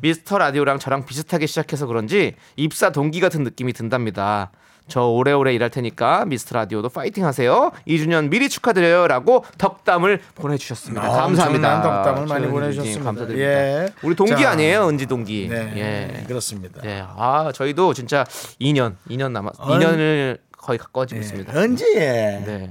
[0.01, 4.53] 미스터 라디오랑 저랑 비슷하게 시작해서 그런지 입사 동기 같은 느낌이 든답니다.
[4.91, 7.71] 저 오래오래 일할 테니까 미스터 라디오도 파이팅 하세요.
[7.87, 11.07] 2주년 미리 축하드려요 라고 덕담을 보내주셨습니다.
[11.07, 11.81] 아, 감사합니다.
[11.83, 13.05] 덕담을 많이 보내주셨습니다.
[13.05, 13.49] 감사드립니다.
[13.49, 13.89] 예.
[14.03, 14.51] 우리 동기 자.
[14.51, 15.49] 아니에요, 은지 동기.
[15.49, 15.73] 네,
[16.21, 16.25] 예.
[16.27, 16.83] 그렇습니다.
[16.83, 18.25] 네, 아 저희도 진짜
[18.61, 21.53] 2년, 2년 남았, 언- 2년을 거의 가까워지고 예, 있습니다.
[21.59, 21.99] 은지예.
[22.45, 22.69] 네,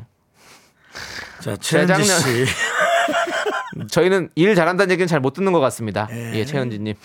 [1.42, 2.46] 자, 최은지 씨.
[3.92, 6.10] 저희는 일 잘한다는 얘기는 잘 못 듣는 것 같습니다.
[6.12, 6.96] 예, 최현진님.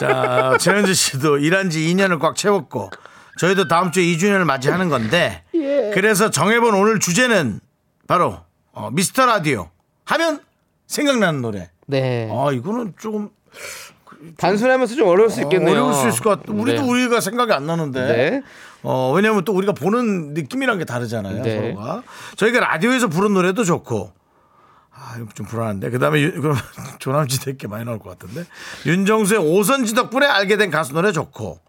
[0.00, 2.90] 자, 최은지 씨도 일한 지 2년을 꽉 채웠고
[3.38, 5.44] 저희도 다음 주에 2주년을 맞이하는 건데
[5.94, 7.60] 그래서 정해본 오늘 주제는
[8.06, 8.38] 바로
[8.72, 9.70] 어, 미스터 라디오
[10.04, 10.40] 하면
[10.86, 11.70] 생각나는 노래.
[11.86, 13.30] 네, 아, 이거는 조금
[14.36, 15.70] 단순하면서 좀 어려울 수 있겠네요.
[15.70, 16.52] 어려울 수 있을 것 같아.
[16.52, 16.88] 우리도 네.
[16.88, 18.00] 우리가 생각이 안 나는데.
[18.06, 18.42] 네.
[18.82, 21.42] 어, 왜냐면 또 우리가 보는 느낌이란 게 다르잖아요.
[21.42, 21.56] 네.
[21.74, 22.02] 서로가.
[22.36, 24.12] 저희가 라디오에서 부른 노래도 좋고.
[24.92, 25.90] 아, 이거 좀 불안한데.
[25.90, 26.56] 그 다음에 그럼
[26.98, 28.44] 조남지 될게 많이 나올 것 같은데.
[28.86, 31.60] 윤정수의 오선지 덕분에 알게 된 가수 노래 좋고.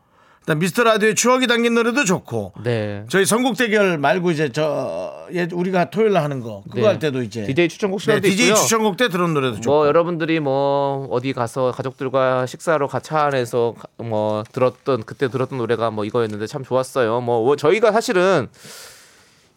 [0.56, 2.54] 미스터 라디오의 추억이 담긴 노래도 좋고.
[2.64, 3.04] 네.
[3.10, 6.88] 저희 선곡 대결 말고 이제 저 예, 우리가 토요일 날 하는 거 그거 네.
[6.88, 8.62] 할 때도 이제 DJ 추천곡 시간도 네, DJ 있고요.
[8.64, 9.70] 추천곡 때 들은 노래도 좋고.
[9.70, 15.92] 뭐 여러분들이 뭐 어디 가서 가족들과 식사로 같이 안에서 가- 뭐 들었던 그때 들었던 노래가
[15.92, 17.22] 뭐 이거였는데 참 좋았어요.
[17.22, 18.48] 뭐 저희가 사실은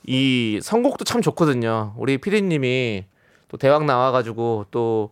[0.06, 1.94] 이 선곡도 참 좋거든요.
[1.96, 3.04] 우리 피디님이
[3.48, 5.10] 또 대학 나와가지고 또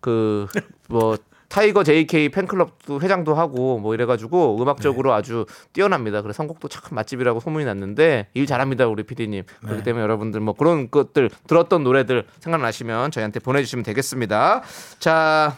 [0.00, 0.46] 그
[0.88, 1.16] 뭐
[1.54, 5.16] 타이거 JK 팬클럽도 회장도 하고 뭐 이래가지고 음악적으로 네.
[5.18, 6.20] 아주 뛰어납니다.
[6.20, 9.44] 그래서 선곡도 참 맛집이라고 소문이 났는데 일 잘합니다 우리 PD님.
[9.44, 9.44] 네.
[9.64, 14.62] 그렇기 때문에 여러분들 뭐 그런 것들 들었던 노래들 생각나시면 저희한테 보내주시면 되겠습니다.
[14.98, 15.56] 자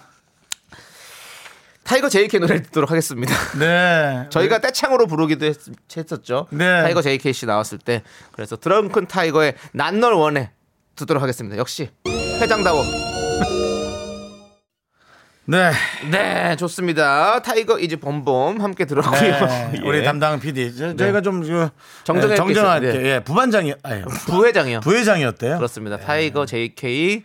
[1.85, 3.35] 타이거 JK 노래 듣도록 하겠습니다.
[3.59, 4.27] 네.
[4.29, 5.57] 저희가 떼창으로 부르기도 했,
[5.97, 6.47] 했었죠.
[6.51, 6.83] 네.
[6.83, 10.51] 타이거 JK 씨 나왔을 때 그래서 드렁큰 타이거의 난 널 원해
[10.95, 11.57] 듣도록 하겠습니다.
[11.57, 11.89] 역시
[12.39, 12.85] 회장다워.
[15.49, 15.71] 네.
[16.11, 17.41] 네, 좋습니다.
[17.41, 19.21] 타이거 이제 범범 함께 들었고요.
[19.21, 19.87] 네, 예.
[19.87, 21.71] 우리 담당 PD 저, 저희가 좀 그,
[22.05, 23.07] 정정해 예, 정정할게 있겠어요.
[23.07, 24.81] 예, 부반장이 아니, 부회장이요.
[24.81, 25.57] 부회장이었대요.
[25.57, 25.99] 그렇습니다.
[25.99, 27.23] 타이거 JK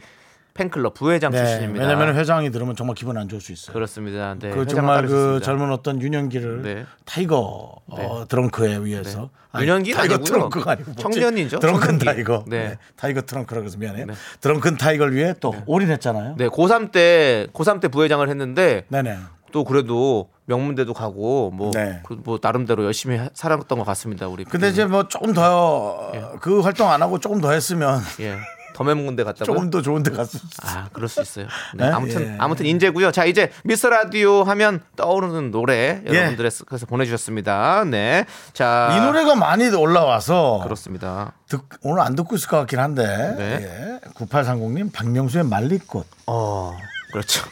[0.53, 1.85] 팬클럽 부회장 네, 출신입니다.
[1.85, 3.73] 왜냐하면 회장이 들으면 정말 기분 안 좋을 수 있어요.
[3.73, 4.35] 그렇습니다.
[4.39, 5.39] 네, 그 정말 그.
[5.41, 6.85] 젊은 어떤 윤영기를 네.
[7.05, 10.25] 타이거 어, 드렁크에 의해서 아니, 윤영기는 타이거 아니고요.
[10.33, 11.01] 트렁크가 아니고 뭐지?
[11.01, 11.97] 청년이죠, 드렁큰.
[11.99, 12.69] 타이거 네.
[12.69, 12.77] 네.
[12.95, 14.13] 타이거 트렁크라고 해서 미안해요 네.
[14.41, 19.17] 드렁큰 타이거를 위해 또 올인했잖아요 네, 고3 때 고3 때 부회장을 했는데 네네
[19.51, 22.01] 또 그래도 명문대도 가고 뭐, 네.
[22.05, 24.27] 그뭐 나름대로 열심히 하- 살았던 것 같습니다.
[24.27, 24.43] 우리.
[24.45, 28.35] 근데 이제 뭐 조금 더그 활동 안 하고 조금 더 했으면 예.
[28.83, 29.45] 더 명문대 갔다고.
[29.45, 31.45] 조금 더 좋은 데수 아, 그럴 수 있어요.
[31.75, 31.91] 네, 네?
[31.91, 32.35] 아무튼 예.
[32.39, 33.11] 아무튼 인재고요.
[33.11, 36.13] 자, 이제 미스 라디오 하면 떠오르는 노래 예.
[36.13, 37.83] 여러분들의 그래서 보내 주셨습니다.
[37.85, 41.33] 네, 자, 이 노래가 많이 올라와서 그렇습니다.
[41.47, 43.05] 듣- 오늘 안 듣고 있을 것 같긴 한데
[43.37, 43.99] 네.
[44.03, 44.09] 예.
[44.15, 46.75] 9830님 박명수의 말리꽃 어,
[47.11, 47.43] 그렇죠.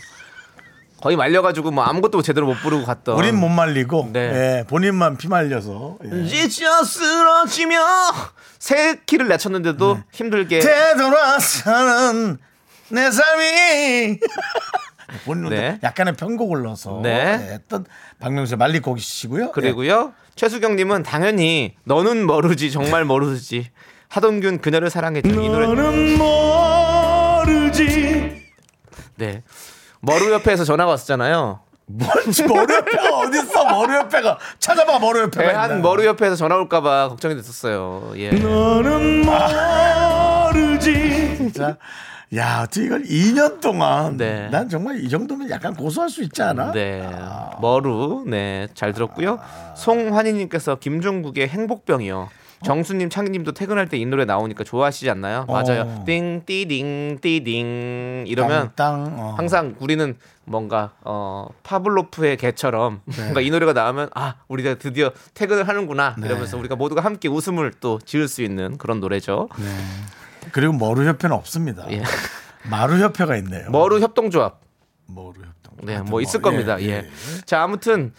[1.02, 3.18] 거의 말려가지고 뭐 아무것도 제대로 못 부르고 갔던.
[3.18, 4.20] 우린 못 말리고 네.
[4.20, 6.26] 예, 본인만 피 말려서 예.
[6.26, 7.80] 지쳐 쓰러지며
[8.60, 10.04] 세 키를 낮췄는데도 네.
[10.12, 12.38] 힘들게 되돌아서는
[12.90, 14.20] 내 삶이
[15.26, 15.80] 본인도 네.
[15.82, 17.10] 약간의 편곡을 넣어서 네.
[17.50, 17.86] 예, 했던
[18.20, 19.52] 박명수의 말리꽃이시고요.
[19.54, 23.70] 그리고요 최수경님은 당연히 너는 모르지 정말 모르지
[24.10, 26.18] 하동균 그녀를 사랑했죠 이 노래 너는
[27.38, 28.44] 모르지
[29.16, 29.44] 네
[30.02, 35.82] 머루 옆에서 전화가 왔었잖아요 뭔지 머리 옆에가 어딨어 머리 옆에가 찾아봐 머리 옆에가 배한 있나.
[35.82, 41.78] 머루 옆에서 전화 올까봐 걱정이 됐었어요 예 너는 모르지 진짜
[42.36, 44.50] 야 어떻게 이걸 2년 동안 네.
[44.52, 46.74] 난 정말 이 정도면 약간 고소할 수 있지 않아?
[46.74, 47.10] 네,
[47.60, 49.40] 머루, 네, 잘 들었고요.
[49.76, 52.30] 송환희님께서 김종국의 행복병이요.
[52.64, 55.46] 정수님, 창희님도 퇴근할 때 이 노래 나오니까 좋아하시지 않나요?
[55.48, 55.82] 맞아요.
[55.82, 56.04] 어.
[56.06, 59.36] 띵, 띠딩, 띠딩 이러면 땅, 어.
[59.38, 63.22] 항상 우리는 뭔가 어 파블로프의 개처럼 네.
[63.24, 68.00] 뭔가 이 노래가 나오면 아 우리가 드디어 퇴근을 하는구나 이러면서 우리가 모두가 함께 웃음을 또
[68.04, 69.48] 지을 수 있는 그런 노래죠.
[70.52, 71.86] 그리고 머루 협회는 없습니다.
[71.92, 72.02] 예.
[72.70, 73.70] 마루 협회가 있네요.
[73.70, 74.60] 머루 협동조합.
[75.08, 75.78] 머루 협동.
[75.84, 76.80] 네, 뭐 있을 뭐, 겁니다.
[76.82, 77.42] 예, 예, 예, 예.
[77.46, 78.12] 자, 아무튼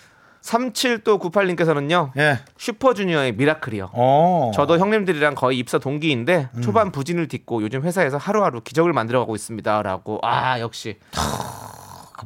[0.43, 2.13] 37도 98님께서는요.
[2.17, 2.39] 예.
[2.57, 3.91] 슈퍼주니어의 Miracle이요.
[3.93, 4.51] 어.
[4.55, 10.61] 저도 형님들이랑 거의 입사 동기인데 초반 부진을 딛고 요즘 회사에서 하루하루 기적을 만들어가고 있습니다라고 아
[10.61, 10.99] 역시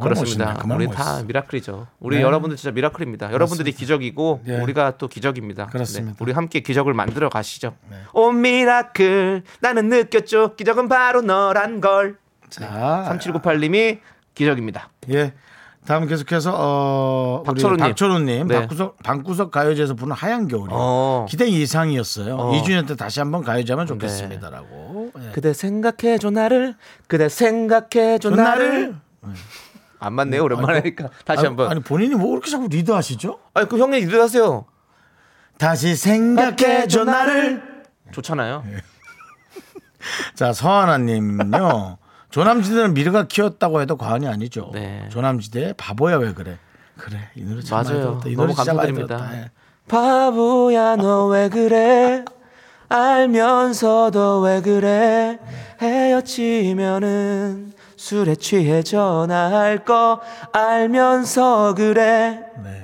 [0.01, 0.59] 그렇습니다.
[0.65, 1.03] 우리 멋있어.
[1.03, 1.87] 다 miracle이죠.
[2.01, 2.23] 우리 네.
[2.23, 3.33] 여러분들 진짜 miracle입니다.
[3.33, 4.59] 여러분들이 기적이고 예.
[4.61, 5.67] 우리가 또 기적입니다.
[5.67, 6.13] 그렇습니다.
[6.13, 7.75] 네, 우리 함께 기적을 만들어 가시죠.
[8.13, 10.57] 오 miracle 나는 느꼈죠.
[10.57, 12.17] 기적은 바로 너란 걸.
[12.51, 13.99] 자, 3798님이
[14.35, 14.91] 기적입니다.
[15.11, 15.33] 예.
[15.87, 17.79] 다음 계속해서 어 우리 박철호님.
[17.79, 18.55] 박철호님 네.
[18.61, 21.27] 방구석 방구석 가요제에서 부른 하얀 겨울이 어.
[21.29, 22.37] 기대 이상이었어요.
[22.37, 22.53] 어.
[22.53, 25.13] 2주년 때 다시 한번 가요제하면 좋겠습니다라고.
[25.19, 25.31] 예.
[25.33, 26.75] 그대 생각해줘 나를
[27.07, 28.95] 그대 생각해줘 전 나를 나를
[30.01, 33.39] 안 맞네요 오랜만에 하니까 다시 아니, 한번 아니 본인이 뭐 그렇게 자꾸 리드하시죠?
[33.53, 34.65] 아니 그 형님 일어나세요
[35.59, 37.63] 다시 생각해줘 나를.
[38.13, 38.65] 좋잖아요
[40.35, 41.99] 자 서하나님요.
[42.35, 44.71] 조남지대는 미르가 키웠다고 해도 과언이 아니죠.
[44.75, 45.09] 네.
[45.09, 46.59] 조남지대 바보야 왜 그래?
[46.99, 48.29] 그래 이 노래 참 많이 맞아요 들었다.
[48.29, 49.31] 이 노래 너무 많이 감사드립니다.
[49.37, 49.51] 예.
[49.87, 52.25] 바보야 너 왜 그래
[52.89, 55.39] 알면서도 왜 그래
[55.81, 60.21] 헤어지면은 술에 취해 전화할 거
[60.53, 62.83] 알면서 그래 네.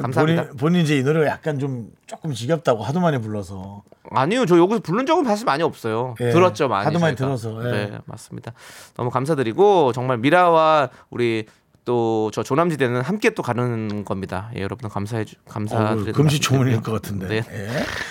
[0.00, 0.42] 근데 감사합니다.
[0.42, 4.80] 본인, 본인 이제 이 노래가 약간 좀 조금 지겹다고 하도 많이 불러서 아니요, 저 여기서
[4.80, 6.14] 부른 적은 사실 많이 없어요.
[6.20, 6.84] 예, 들었죠, 많이.
[6.84, 7.36] 하도 많이 저희가.
[7.36, 7.72] 들어서, 예.
[7.72, 8.52] 네, 맞습니다.
[8.96, 11.46] 너무 감사드리고 정말 미라와 우리
[11.84, 14.50] 또 저 조남지대는 함께 또 가는 겁니다.
[14.56, 16.12] 예, 여러분 감사해 주 어, 감사드립니다.
[16.16, 17.28] 금시초문일 것 같은데.
[17.28, 17.42] 네.
[17.52, 17.68] 예.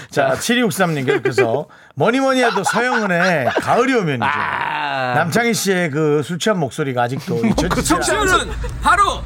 [0.10, 4.24] 자, 7263님 계속해서 뭐니 뭐니 해도 서영은의 가을이 오면이죠.
[4.24, 8.04] 아, 남창희 씨의 그 술 취한 목소리가 아직도 잊혀지지 않아요.
[8.28, 9.22] 시원은 바로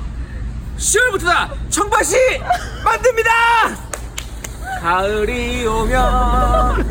[0.79, 2.15] 10월부터다 청바시
[2.83, 3.31] 만듭니다
[4.81, 6.87] 가을이 오면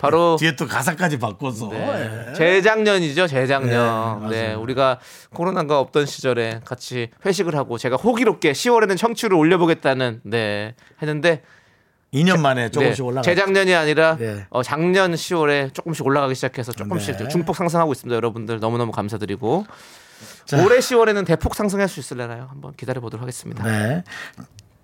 [0.00, 1.68] 바로 뒤에 또 가사까지 바꿔서.
[1.68, 2.26] 네.
[2.30, 2.32] 예.
[2.34, 4.28] 재작년이죠, 재작년.
[4.28, 4.54] 네, 네.
[4.54, 4.98] 우리가
[5.32, 11.42] 코로나가 없던 시절에 같이 회식을 하고 제가 호기롭게 10월에는 청취를 올려보겠다는 네 했는데
[12.12, 13.22] 2년 만에 조금씩 네, 올라가.
[13.22, 14.44] 재작년이 아니라 네.
[14.50, 17.28] 어, 작년 10월에 조금씩 올라가기 시작해서 조금씩 네.
[17.28, 18.14] 중폭 상승하고 있습니다.
[18.16, 19.64] 여러분들 너무 너무 감사드리고
[20.44, 20.62] 자.
[20.64, 22.46] 올해 10월에는 대폭 상승할 수 있을래나요?
[22.50, 23.64] 한번 기다려 보도록 하겠습니다.
[23.64, 24.04] 네.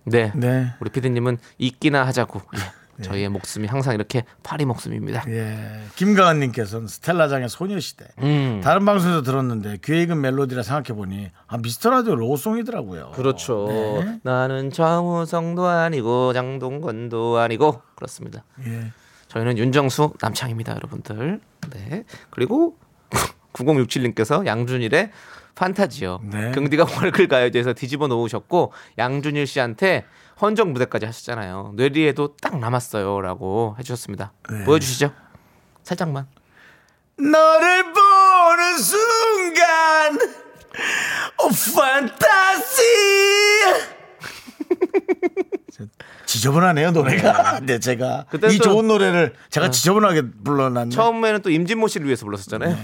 [0.04, 0.32] 네.
[0.34, 0.72] 네.
[0.80, 2.40] 우리 피디님은 있기나 하자고.
[2.56, 2.78] 예.
[3.02, 5.24] 저희의 목숨이 항상 이렇게 파리 목숨입니다.
[5.28, 5.82] 예.
[5.96, 8.06] 김가은님께서는 스텔라장의 소녀시대.
[8.18, 8.60] 음.
[8.62, 13.12] 다른 방송에서 들었는데 귀에 익은 멜로디라 생각해보니 아 미스터 라디오 로송이더라고요.
[13.14, 13.66] 그렇죠.
[13.68, 14.18] 네.
[14.24, 18.42] 나는 정우성도 아니고 장동건도 아니고 그렇습니다.
[18.66, 18.90] 예.
[19.28, 21.40] 저희는 윤정수 남창입니다, 여러분들.
[21.70, 22.04] 네.
[22.30, 22.76] 그리고
[23.52, 25.10] 9067님께서 양준일의
[25.54, 26.20] 판타지요.
[26.22, 26.52] 네.
[26.52, 30.04] 긍디가 월클 가요제에서 뒤집어 놓으셨고 양준일 씨한테
[30.40, 31.72] 헌정 무대까지 하셨잖아요.
[31.74, 34.32] 뇌리에도 딱 남았어요라고 해주셨습니다.
[34.50, 34.64] 네.
[34.64, 35.12] 보여주시죠.
[35.82, 36.28] 살짝만.
[37.18, 40.18] 너를 보는 순간
[41.42, 42.82] 오 판타지
[46.26, 52.06] 지저분하네요 노래가 네 제가 이 또- 좋은 노래를 제가 지저분하게 불러놨네 처음에는 또 임진모 씨를
[52.06, 52.76] 위해서 불렀었잖아요.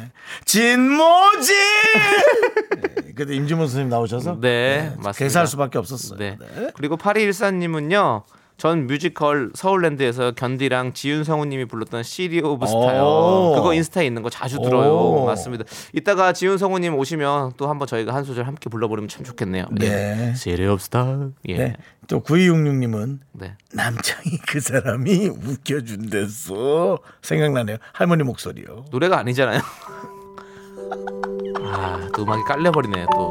[0.44, 1.52] 진모지
[3.04, 5.12] 네, 그때 임지문 선생님 나오셔서 네, 맞습니다.
[5.12, 6.36] 개사할 수밖에 없었어요 네.
[6.40, 6.70] 네.
[6.74, 8.22] 그리고 8214님은요.
[8.56, 13.02] 전 뮤지컬 서울랜드에서 견디랑 지윤 성우님이 불렀던 시리 오브 스타요.
[13.02, 13.52] 오.
[13.56, 14.94] 그거 인스타에 있는 거 자주 들어요.
[14.94, 15.26] 오.
[15.26, 15.64] 맞습니다.
[15.92, 19.66] 이따가 지윤 성우님 오시면 또 한번 저희가 한 소절 함께 불러버리면 참 좋겠네요.
[19.72, 20.34] 네.
[20.34, 21.30] City of Stars.
[21.48, 21.56] 예.
[21.56, 21.64] 네.
[21.64, 21.76] 네.
[22.06, 23.56] 또 9266님은 네.
[23.72, 29.60] 남창희 그 사람이 웃겨준댔어 생각나네요 할머니 목소리요 노래가 아니잖아요.
[31.62, 33.30] 아, 또 음악이 깔려버리네 또.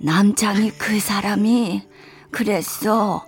[0.00, 1.82] 남창이 그 사람이
[2.30, 3.24] 그랬어.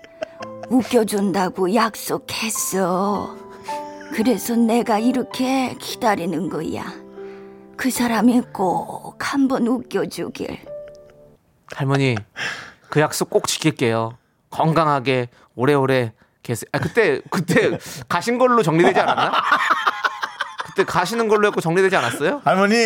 [0.68, 3.36] 웃겨준다고 약속했어.
[4.12, 6.84] 그래서 내가 이렇게 기다리는 거야.
[7.76, 10.58] 그 사람이 꼭 한번 웃겨주길.
[11.74, 12.16] 할머니
[12.88, 14.16] 그 약속 꼭 지킬게요.
[14.50, 16.68] 건강하게 오래오래 계세요.
[16.72, 17.78] 아 그때 그때
[18.08, 19.32] 가신 걸로 정리되지 않았나?
[20.80, 22.40] 그때 가시는 걸로 했고 정리되지 않았어요?
[22.44, 22.76] 할머니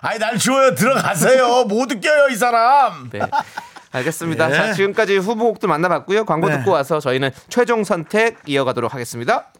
[0.00, 3.20] 아니 날 주워요 들어가세요 못 웃겨요 이 사람 네.
[3.94, 4.50] 알겠습니다.
[4.50, 4.54] 예.
[4.54, 6.24] 자, 지금까지 후보곡들 만나봤고요.
[6.24, 6.56] 광고 네.
[6.56, 9.52] 듣고 와서 저희는 최종 선택 이어가도록 하겠습니다.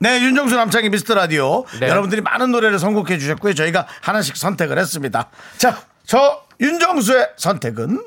[0.00, 1.64] 네, 윤정수 남창희 미스터 라디오.
[1.80, 1.88] 네.
[1.88, 3.54] 여러분들이 많은 노래를 선곡해 주셨고요.
[3.54, 5.30] 저희가 하나씩 선택을 했습니다.
[5.56, 8.02] 자, 저 윤정수의 선택은 어,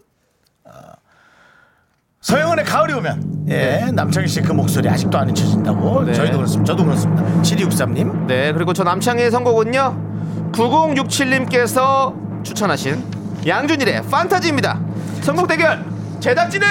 [2.21, 3.45] 서영은의 가을이 오면.
[3.49, 6.05] 예, 남창희 씨 그 목소리 아직도 안 잊혀진다고.
[6.05, 6.13] 네.
[6.13, 6.71] 저희도 그렇습니다.
[6.71, 7.23] 저도 그렇습니다.
[7.41, 8.27] 7263님.
[8.27, 10.51] 네, 그리고 저 남창희의 선곡은요.
[10.53, 13.03] 9067님께서 추천하신
[13.45, 14.79] 양준일의 판타지입니다.
[15.23, 15.83] 선곡 대결
[16.19, 16.67] 제작진의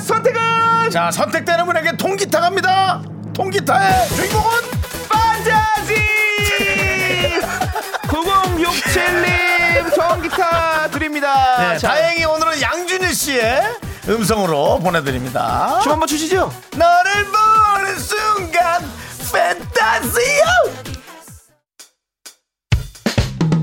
[0.00, 3.02] 선택은 자, 선택되는 분에게 통기타 갑니다.
[3.32, 4.50] 통기타의 주인공은
[5.08, 5.94] 판타지
[8.08, 11.72] 9067님 라이브 통기타 드립니다.
[11.72, 13.62] 네, 자, 다행히 오늘은 양준일 씨의
[14.08, 15.80] 음성으로 보내드립니다.
[15.82, 16.52] 춤 한번 추시죠.
[16.76, 18.82] 너를 보는 순간
[19.32, 20.44] 판타지요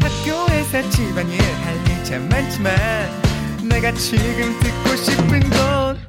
[0.01, 2.75] 학교에서 집안일 할일참 많지만
[3.63, 5.99] 내가 지금 듣고 싶은 건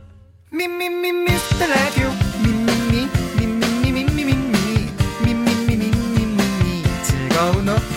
[0.52, 2.08] 미미미 미스터 라디오
[2.42, 4.90] 미미미 미미미 미미미
[5.24, 7.89] 미미미 미미미 즐거운 오후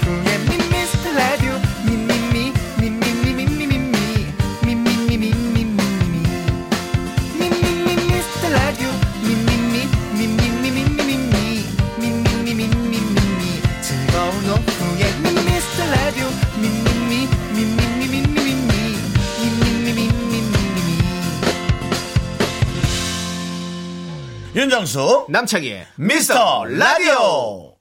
[24.63, 27.75] 윤정수 남창희의 미스터 라디오.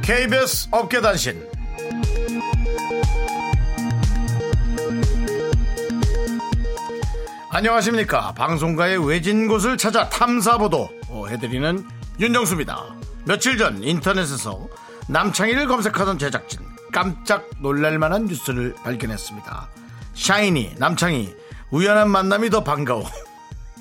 [0.00, 1.46] KBS 업계단신.
[7.50, 8.32] 안녕하십니까.
[8.32, 10.88] 방송가의 외진 곳을 찾아 탐사보도
[11.28, 11.86] 해드리는
[12.18, 12.86] 윤정수입니다.
[13.26, 14.66] 며칠 전 인터넷에서
[15.08, 19.68] 남창희를 검색하던 제작진 깜짝 놀랄만한 뉴스를 발견했습니다.
[20.14, 21.32] 샤이니 남창희
[21.70, 23.08] 우연한 만남이 더 반가워.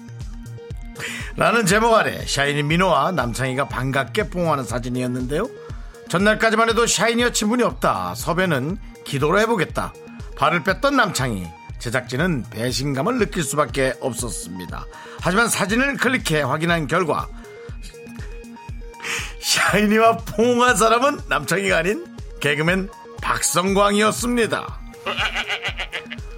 [1.36, 5.50] 라는 제목 아래 샤이니 민호와 남창희가 반갑게 뽕하는 사진이었는데요.
[6.10, 8.14] 전날까지만 해도 샤이니와 친분이 없다.
[8.14, 9.96] 섭외는 기도로 해보겠다.
[10.36, 11.48] 발을 뺐던 남창희
[11.80, 14.86] 제작진은 배신감을 느낄 수밖에 없었습니다.
[15.22, 17.28] 하지만 사진을 클릭해 확인한 결과
[19.42, 22.06] 샤이니와 포옹한 사람은 남창희가 아닌
[22.42, 22.90] 개그맨
[23.22, 24.80] 박성광이었습니다.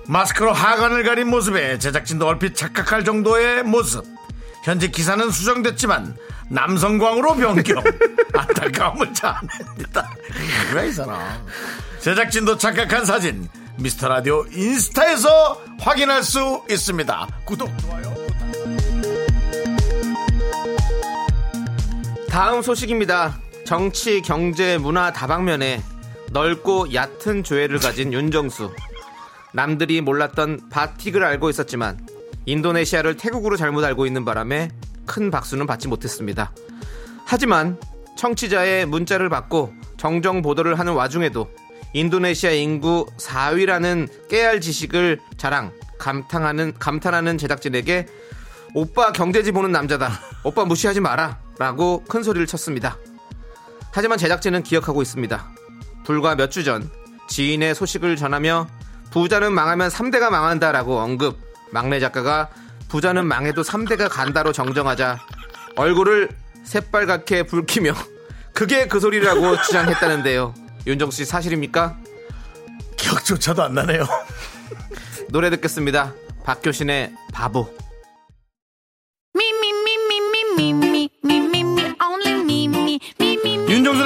[0.07, 4.03] 마스크로 하관을 가린 모습에 제작진도 얼핏 착각할 정도의 모습.
[4.63, 6.17] 현재 기사는 수정됐지만
[6.49, 7.83] 남성광으로 변경.
[8.33, 10.09] 안타까움을 자아냅니다.
[10.67, 11.19] 누가 이 사람.
[11.99, 17.27] 제작진도 착각한 사진 미스터 라디오 인스타에서 확인할 수 있습니다.
[17.45, 18.13] 구독 좋아요
[22.29, 23.39] 다음 소식입니다.
[23.65, 25.81] 정치, 경제, 문화 다방면에
[26.31, 28.71] 넓고 얕은 조예를 가진 윤정수.
[29.53, 32.05] 남들이 몰랐던 바틱을 알고 있었지만
[32.45, 34.69] 인도네시아를 태국으로 잘못 알고 있는 바람에
[35.05, 36.51] 큰 박수는 받지 못했습니다.
[37.25, 37.79] 하지만
[38.15, 41.49] 청취자의 문자를 받고 정정 보도를 하는 와중에도
[41.93, 48.07] 인도네시아 인구 4위라는 깨알 지식을 자랑, 감탄하는, 감탄하는 제작진에게
[48.75, 50.11] 오빠 경제지 보는 남자다.
[50.43, 51.39] 오빠 무시하지 마라.
[51.57, 52.97] 라고 큰 소리를 쳤습니다.
[53.91, 55.49] 하지만 제작진은 기억하고 있습니다.
[56.09, 56.89] 불과 몇 주 전
[57.27, 58.67] 지인의 소식을 전하며
[59.11, 61.37] 부자는 망하면 3대가 망한다라고 언급.
[61.71, 62.49] 막내 작가가
[62.87, 65.19] 부자는 망해도 3대가 간다로 정정하자
[65.75, 66.29] 얼굴을
[66.63, 67.93] 새빨갛게 붉히며
[68.55, 70.55] 그게 그 소리라고 주장했다는데요.
[70.87, 71.95] 윤정수 씨 사실입니까?
[72.97, 74.07] 기억조차도 안 나네요
[75.29, 76.13] 노래 듣겠습니다.
[76.43, 77.71] 박효신의 바보.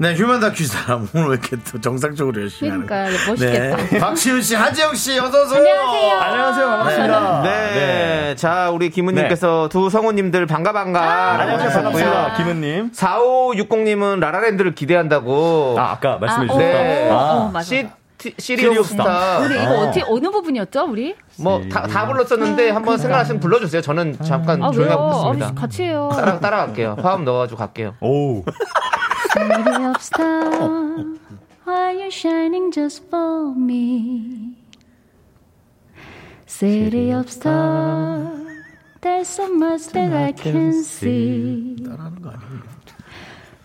[0.00, 3.76] 네, 휴먼 다큐 사람 오늘 왜 이렇게 또 정상적으로 열심히 하는 그러니까 멋있겠다.
[3.76, 3.98] 네.
[3.98, 5.58] 박시훈 씨, 하지영 씨, 어서 오세요.
[5.58, 6.20] 안녕하세요.
[6.20, 8.34] 안녕하세요 반갑습니다 네.
[8.36, 16.18] 자 우리 김은님께서 두 성우님들 반가 반가 안녕하세요 반갑습니다 김은님 4560님은 라라랜드를 기대한다고 아 아까
[16.18, 17.08] 말씀해 아, 주셨다 네.
[17.10, 17.64] 오, 아, 어, 맞아요.
[17.64, 17.88] 시,
[18.18, 19.38] 티- City of Stars.
[19.38, 21.14] 우리 이거 어떻게 어느 부분이었죠, 우리?
[21.38, 23.80] 뭐다다 불렀었는데 한번 생각하시면 불러주세요.
[23.82, 24.90] 저는 잠깐 아 조용히?
[24.90, 25.60] 하고 아, 있습니다.
[25.60, 26.08] 같이 해요.
[26.12, 26.96] 따라 따라갈게요.
[27.02, 27.94] 화음 넣어가지고 갈게요.
[28.00, 28.44] 오.
[29.32, 31.18] City of stars,
[31.66, 34.54] are you shining just for me?
[36.46, 38.46] City of stars,
[39.02, 41.76] there's so much that I can see.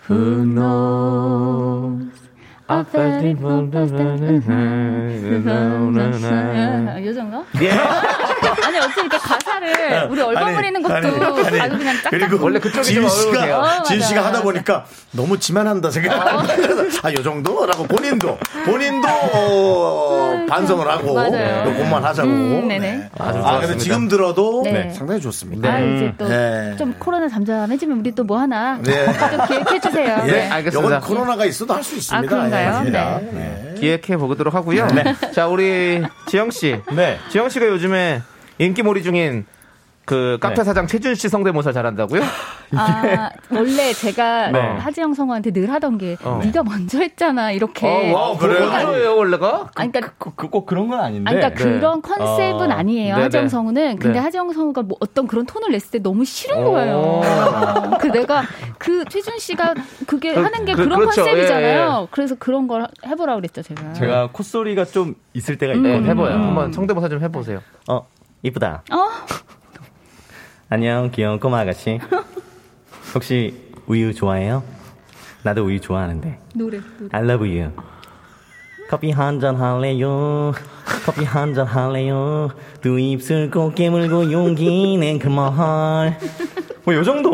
[0.07, 2.22] Who knows?
[2.73, 3.85] I felt it from the
[6.87, 7.43] 아, 요정가?
[8.65, 12.83] 아니 어떻게 이렇게 가사를 우리 얼버무리는 것도 아니, 아니, 아주 그냥 딱 그리고 원래 그쪽이
[12.85, 13.59] 진좀 씨가.
[13.59, 14.43] 어, 진 맞아, 씨가 하다 맞아.
[14.43, 16.45] 보니까 너무 지만한다 생각.
[16.55, 21.69] 그래서 아요 정도라고 본인도 본인도 어, 반성을 하고 맞아요.
[21.69, 22.29] 요것만 하자고.
[22.29, 22.79] 음, 네네.
[22.79, 23.09] 네.
[23.19, 23.77] 아주 아, 근데.
[23.77, 24.89] 지금 들어도 네.
[24.91, 25.71] 상당히 좋습니다.
[25.71, 26.95] 아 이제 또좀 네.
[26.99, 29.05] 코로나 잠잠해지면 우리 또 뭐 하나 네.
[29.05, 30.17] 좀 기획해 주세요.
[30.27, 30.49] 예, 네.
[30.49, 30.97] 알겠습니다.
[30.97, 32.35] 이건 코로나가 있어도 할 수 있습니다.
[32.37, 33.19] 아, 예, 맞습니다.
[33.19, 33.31] 네.
[33.31, 33.73] 네.
[33.79, 34.87] 기획해 보도록 하고요.
[35.33, 36.79] 자 우리 지영 씨.
[36.95, 37.17] 네.
[37.29, 38.21] 지영 씨가 요즘에
[38.59, 39.45] 인기몰이 중인
[40.05, 40.63] 그 카페 네.
[40.63, 42.21] 사장 최준 씨 성대모사 잘한다고요?
[42.75, 44.59] 아 원래 제가 네.
[44.59, 46.41] 하지영 성우한테 늘 하던 게 어.
[46.43, 47.87] 네가 먼저 했잖아 이렇게.
[47.87, 48.69] 어, 와, 그래요?
[48.69, 49.69] 그래요 원래가?
[49.75, 51.29] 아니, 그러니까 그, 그, 꼭 그런 건 아닌데.
[51.29, 51.71] 아니, 그러니까 네.
[51.79, 52.75] 그런 컨셉은 어.
[52.75, 53.15] 아니에요.
[53.15, 53.23] 네네.
[53.23, 53.99] 하지영 성우는.
[53.99, 54.19] 근데 네.
[54.19, 56.71] 하지영 성우가 뭐 어떤 그런 톤을 냈을 때 너무 싫은 오.
[56.73, 57.21] 거예요.
[58.01, 58.43] 그 내가
[58.77, 59.73] 그 최준 씨가
[60.07, 61.23] 그게 그- 하는 게 그- 그, 런 그렇죠.
[61.23, 61.97] 컨셉이잖아요.
[61.99, 62.07] 예, 예.
[62.11, 63.93] 그래서 그런 걸 해보라 그랬죠, 제가.
[63.93, 65.83] 제가 콧소리가 좀 있을 때가 음.
[65.83, 66.11] 네, 있거든요.
[66.11, 66.33] 해봐요.
[66.43, 67.61] 한번 성대모사 좀 해보세요.
[67.89, 68.05] 어,
[68.41, 68.83] 이쁘다.
[68.91, 69.09] 어?
[70.73, 71.99] 안녕, 귀여운 꼬마 아가씨.
[73.13, 73.53] 혹시
[73.85, 74.63] 우유 좋아해요?
[75.43, 76.39] 나도 우유 좋아하는데.
[76.55, 77.09] 노래, 노래.
[77.11, 77.71] I love you.
[78.89, 80.51] 커피 한 잔 할래요.
[81.05, 82.49] 커피 한 잔 할래요.
[82.81, 86.17] 두 입술 꼭 깨물고 용기 낸 그 말.
[86.85, 87.31] 뭐, 요 정도.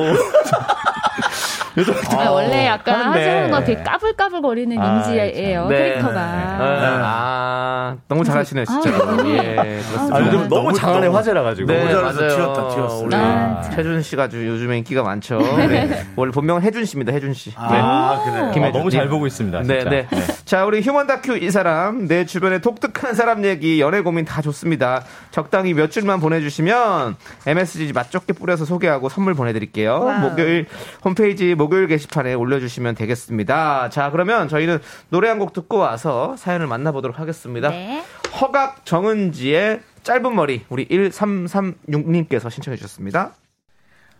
[1.80, 2.20] 요 정도.
[2.20, 3.20] 아, 원래 약간 하는데.
[3.20, 5.68] 하지영 성우가 되게 까불까불거리는 아, 이미지예요.
[5.68, 5.78] 네.
[5.78, 6.20] 캐릭터가.
[6.22, 8.90] 아, 너무 잘하시네요, 진짜.
[8.90, 9.34] 아, 네.
[9.38, 10.16] 예, 그렇습니다.
[10.16, 11.68] 아, 요즘 너무 너무- 장안의 너무- 화제라 가지고.
[11.72, 12.36] 네, 너무 잘해서 맞아요.
[12.36, 12.96] 튀었다, 튀었어.
[13.06, 15.40] 우리 아, 최준 씨가 아주 요즘에 인기가 많죠.
[15.58, 16.06] 네.
[16.16, 17.50] 원래 본명은 혜준 씨입니다, 혜준 씨.
[17.50, 17.56] 네.
[17.58, 18.52] 아, 그래요.
[18.54, 18.76] 김혜준.
[18.76, 19.62] 아, 너무 잘 보고 있습니다.
[19.64, 19.90] 네, 진짜.
[19.90, 20.08] 네.
[20.46, 25.04] 자, 우리 휴먼 다큐 이 사람, 내 주변에 독특한 사람 얘기, 연애 고민 다 좋습니다.
[25.32, 27.16] 적당히 몇 줄만 보내주시면
[27.48, 30.00] MSG 맛 좋게 뿌려서 소개하고 선물 보내드릴게요.
[30.22, 30.66] 목요일
[31.06, 33.90] 홈페이지 목 요일 게시판에 올려주시면 되겠습니다.
[33.90, 37.70] 자, 그러면 저희는 노래 한 곡 듣고 와서 사연을 만나보도록 하겠습니다.
[37.70, 38.04] 네.
[38.42, 43.34] 허각 정은지의 짧은 머리, 우리 1336님께서 신청해 주셨습니다.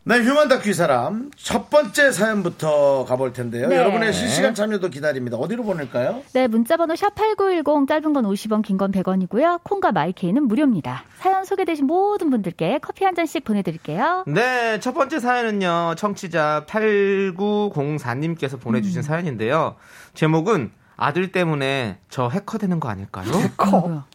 [0.10, 3.68] 네, 휴먼 다큐 이 사람 첫 번째 사연부터 가볼 텐데요.
[3.68, 3.78] 네.
[3.78, 5.38] 여러분의 실시간 참여도 기다립니다.
[5.38, 6.24] 어디로 보낼까요?
[6.34, 9.60] 네, 문자번호 샵8910, 짧은 건 50원, 긴 건 100원이고요.
[9.64, 11.04] 콩과 마이케이는 무료입니다.
[11.20, 14.24] 사연 소개되신 모든 분들께 커피 한 잔씩 보내드릴게요.
[14.26, 18.60] 네, 첫 번째 사연은요, 청취자 8904님께서 음.
[18.62, 19.76] 보내주신 사연인데요.
[20.16, 23.30] 제목은 아들 때문에 저 해커 되는 거 아닐까요?
[23.58, 24.06] 커.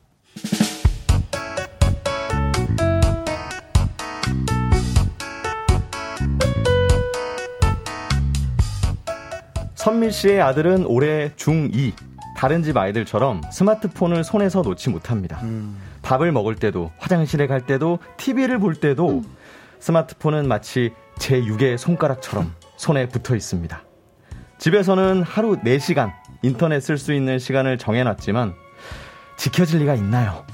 [9.85, 11.93] 선미 씨의 아들은 올해 중2.
[12.39, 15.43] 다른 집 아이들처럼 스마트폰을 손에서 놓지 못합니다.
[16.01, 19.23] 밥을 먹을 때도, 화장실에 갈 때도, TV를 볼 때도
[19.81, 23.83] 스마트폰은 마치 제 6의 손가락처럼 손에 붙어 있습니다.
[24.57, 28.55] 집에서는 하루 4시간 인터넷 쓸 수 있는 시간을 정해놨지만
[29.37, 30.47] 지켜질 리가 있나요?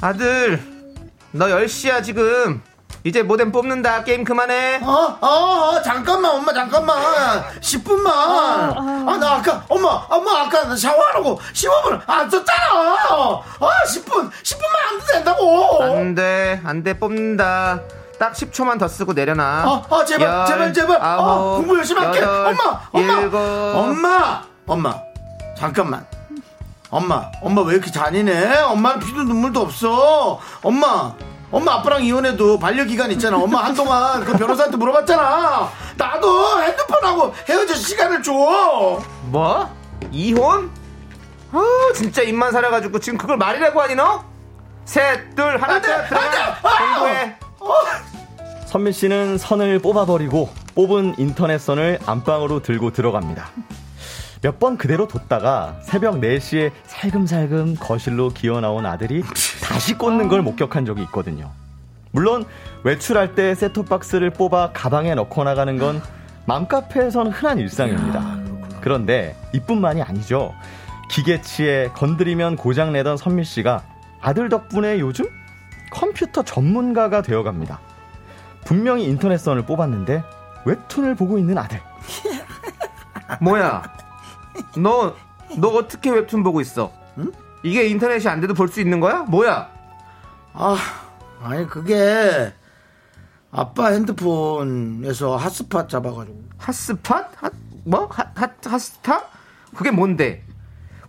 [0.00, 0.60] 아들,
[1.30, 2.62] 너 10시야, 지금.
[3.04, 4.04] 이제 모뎀 뽑는다.
[4.04, 4.80] 게임 그만해.
[4.82, 6.96] 어, 어, 어, 잠깐만, 엄마, 잠깐만.
[7.60, 8.06] 10분만.
[8.08, 12.70] 아, 나 아까, 엄마, 엄마, 아까 나 샤워하라고 15분 안 썼잖아.
[12.70, 15.82] 아, 10분, 10분만 안 돼도 된다고.
[15.82, 17.80] 안 돼, 안 돼, 뽑는다.
[18.20, 19.64] 딱 10초만 더 쓰고 내려놔.
[19.66, 20.96] 어, 어, 제발, 열, 제발, 제발.
[20.98, 22.20] 어, 아홉, 공부 열심히 할게.
[22.22, 23.20] 엄마, 엄마.
[23.20, 23.36] 일곱.
[23.38, 24.94] 엄마, 엄마.
[25.58, 26.06] 잠깐만.
[26.88, 28.58] 엄마, 엄마 왜 이렇게 잔인해?
[28.58, 30.38] 엄마는 피도 눈물도 없어.
[30.62, 31.14] 엄마,
[31.52, 33.36] 엄마 아빠랑 이혼해도 반려기간 있잖아.
[33.36, 35.70] 엄마 한동안 그 변호사한테 물어봤잖아.
[35.98, 38.32] 나도 핸드폰하고 헤어질 시간을 줘.
[39.26, 39.70] 뭐?
[40.10, 40.70] 이혼?
[41.52, 41.62] 아,
[41.94, 44.24] 진짜 입만 살아가지고 지금 그걸 말이라고 하니 너?
[44.86, 46.30] 셋, 둘, 하나, 안 돼, 둘, 안 돼.
[46.30, 46.58] 들어가.
[46.62, 46.94] 아!
[46.94, 47.36] 공부해.
[48.66, 53.50] 선미 씨는 선을 뽑아버리고 뽑은 인터넷 선을 안방으로 들고 들어갑니다.
[54.42, 59.22] 몇 번 그대로 뒀다가 새벽 4시에 살금살금 거실로 기어 나온 아들이
[59.62, 61.50] 다시 꽂는 걸 목격한 적이 있거든요.
[62.10, 62.44] 물론
[62.84, 66.02] 외출할 때 셋톱박스를 뽑아 가방에 넣고 나가는 건
[66.46, 68.36] 맘카페에선 흔한 일상입니다.
[68.80, 70.52] 그런데 이뿐만이 아니죠.
[71.10, 73.82] 기계치에 건드리면 고장내던 선미 씨가
[74.20, 75.26] 아들 덕분에 요즘
[75.92, 77.78] 컴퓨터 전문가가 되어갑니다.
[78.64, 80.22] 분명히 인터넷선을 뽑았는데
[80.64, 81.80] 웹툰을 보고 있는 아들.
[83.40, 83.82] 뭐야?
[84.76, 85.14] 너
[85.58, 86.90] 너 어떻게 웹툰 보고 있어?
[87.62, 89.18] 이게 인터넷이 안 돼도 볼 수 있는 거야?
[89.28, 89.68] 뭐야?
[90.54, 90.76] 아,
[91.42, 92.52] 아니 그게
[93.50, 97.28] 아빠 핸드폰에서 핫스팟 잡아가지고 핫스팟?
[97.36, 97.52] 핫,
[97.84, 98.08] 뭐?
[98.10, 99.24] 핫, 핫, 핫스타?
[99.76, 100.42] 그게 뭔데?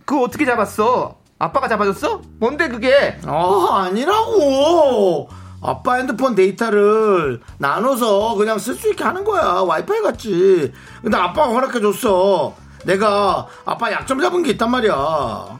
[0.04, 1.16] 그거 어떻게 잡았어?
[1.38, 2.20] 아빠가 잡아줬어?
[2.38, 3.18] 뭔데 그게?
[3.26, 5.28] 아 아니라고
[5.62, 10.70] 아빠 핸드폰 데이터를 나눠서 그냥 쓸 수 있게 하는 거야 와이파이 같이
[11.02, 12.54] 근데 아빠가 허락해줬어
[12.84, 15.58] 내가 아빠 약점 잡은 게 있단 말이야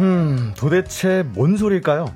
[0.00, 2.12] 음, 도대체 뭔 소릴까요?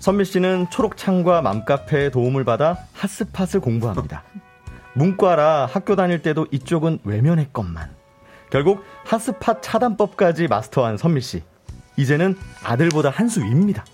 [0.00, 4.24] 선미 씨는 초록창과 맘카페의 도움을 받아 핫스팟을 공부합니다.
[4.94, 7.90] 문과라 학교 다닐 때도 이쪽은 외면했건만.
[8.50, 11.42] 결국 핫스팟 차단법까지 마스터한 선미 씨.
[11.96, 13.84] 이제는 아들보다 한 수 위입니다.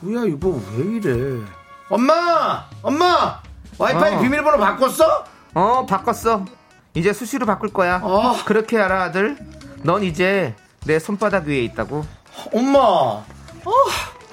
[0.00, 1.42] 뭐야 이거 왜 이래
[1.90, 3.40] 엄마 엄마
[3.76, 4.20] 와이파이 어.
[4.20, 5.24] 비밀번호 바꿨어?
[5.54, 6.44] 어, 바꿨어.
[6.98, 8.00] 이제 수시로 바꿀 거야.
[8.02, 8.34] 어.
[8.44, 9.36] 그렇게 알아, 아들.
[9.84, 12.04] 넌 이제 내 손바닥 위에 있다고.
[12.52, 13.24] 엄마 아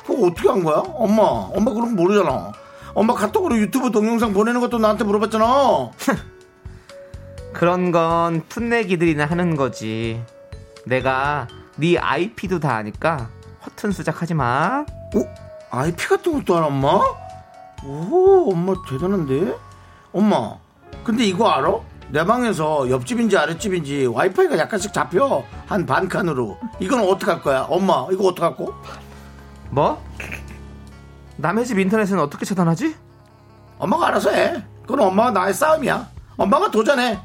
[0.06, 0.78] 그거 어떻게 한 거야?
[0.78, 2.52] 엄마 엄마 그런 거 모르잖아
[2.94, 5.90] 엄마 카톡으로 유튜브 동영상 보내는 것도 나한테 물어봤잖아
[7.52, 10.24] 그런 건 풋내기들이나 하는 거지.
[10.86, 11.48] 내가
[11.78, 13.30] 네 IP도 다 아니까
[13.66, 14.86] 허튼 수작하지 마.
[15.16, 15.36] 어?
[15.72, 17.00] IP 같은 것도 알아 엄마?
[17.84, 19.56] 오 엄마 대단한데?
[20.14, 20.56] 엄마
[21.04, 21.72] 근데 이거 알아?
[22.10, 28.28] 내 방에서 옆집인지 아랫집인지 와이파이가 약간씩 잡혀 한 반 칸으로 이건 어떡할 거야 엄마 이거
[28.28, 28.74] 어떡할 거?
[29.70, 30.04] 뭐?
[31.38, 32.96] 남의 집 인터넷은 어떻게 차단하지?
[33.78, 37.20] 엄마가 알아서 해 그건 엄마와 나의 싸움이야 엄마가 도전해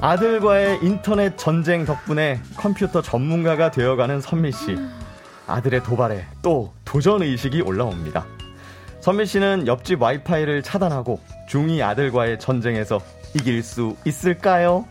[0.00, 4.78] 아들과의 인터넷 전쟁 덕분에 컴퓨터 전문가가 되어가는 선미 씨.
[5.50, 8.24] 아들의 도발에 또 도전 의식이 올라옵니다.
[9.00, 13.00] 선미 씨는 옆집 와이파이를 차단하고 중2 아들과의 전쟁에서
[13.34, 14.86] 이길 수 있을까요?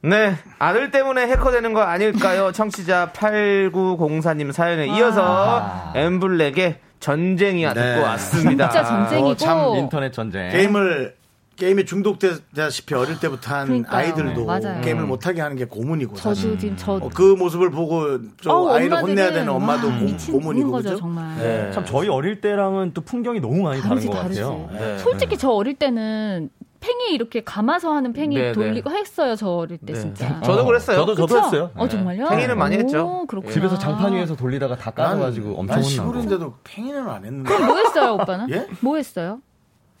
[0.00, 2.50] 네, 아들 때문에 해커 되는 거 아닐까요?
[2.52, 7.94] 청취자 8904님 사연에 이어서 엠블랙의 전쟁이야 네.
[7.94, 8.68] 듣고 왔습니다.
[8.70, 9.28] 진짜 전쟁이고.
[9.28, 10.50] 어, 참 인터넷 전쟁.
[10.50, 11.17] 게임을
[11.58, 13.96] 게임에 중독되다시피 어릴 때부터 한 그러니까요.
[13.98, 14.80] 아이들도 맞아요.
[14.80, 16.56] 게임을 못하게 하는 게 고문이고 저도 사실.
[16.58, 20.34] 지금 저 어, 그 모습을 보고 저 어우, 아이를 혼내야 되는 엄마도 와, 고, 미친
[20.34, 21.00] 고문이고 거죠 그죠?
[21.00, 21.36] 정말.
[21.36, 21.70] 네.
[21.72, 24.40] 참 저희 어릴 때랑은 또 풍경이 너무 많이 다른 것 다르지.
[24.40, 24.68] 같아요.
[24.72, 24.98] 네.
[24.98, 26.50] 솔직히 저 어릴 때는
[26.80, 29.98] 팽이 이렇게 감아서 하는 팽이 네, 돌리고 했어요 저 어릴 때 네.
[30.00, 30.40] 진짜.
[30.44, 30.98] 저도 그랬어요.
[30.98, 31.44] 저도 저도 그쵸?
[31.46, 31.70] 했어요.
[31.74, 32.28] 어 정말요?
[32.28, 33.24] 팽이는 많이 오, 했죠.
[33.26, 33.52] 그렇구나.
[33.52, 35.88] 집에서 장판 위에서 돌리다가 다 까져가지고 엄청 난 혼나고.
[35.88, 37.48] 시골인데도 팽이는 안 했는데.
[37.52, 38.50] 그럼 뭐 했어요 오빠는?
[38.50, 38.68] 예?
[38.80, 39.40] 뭐 했어요?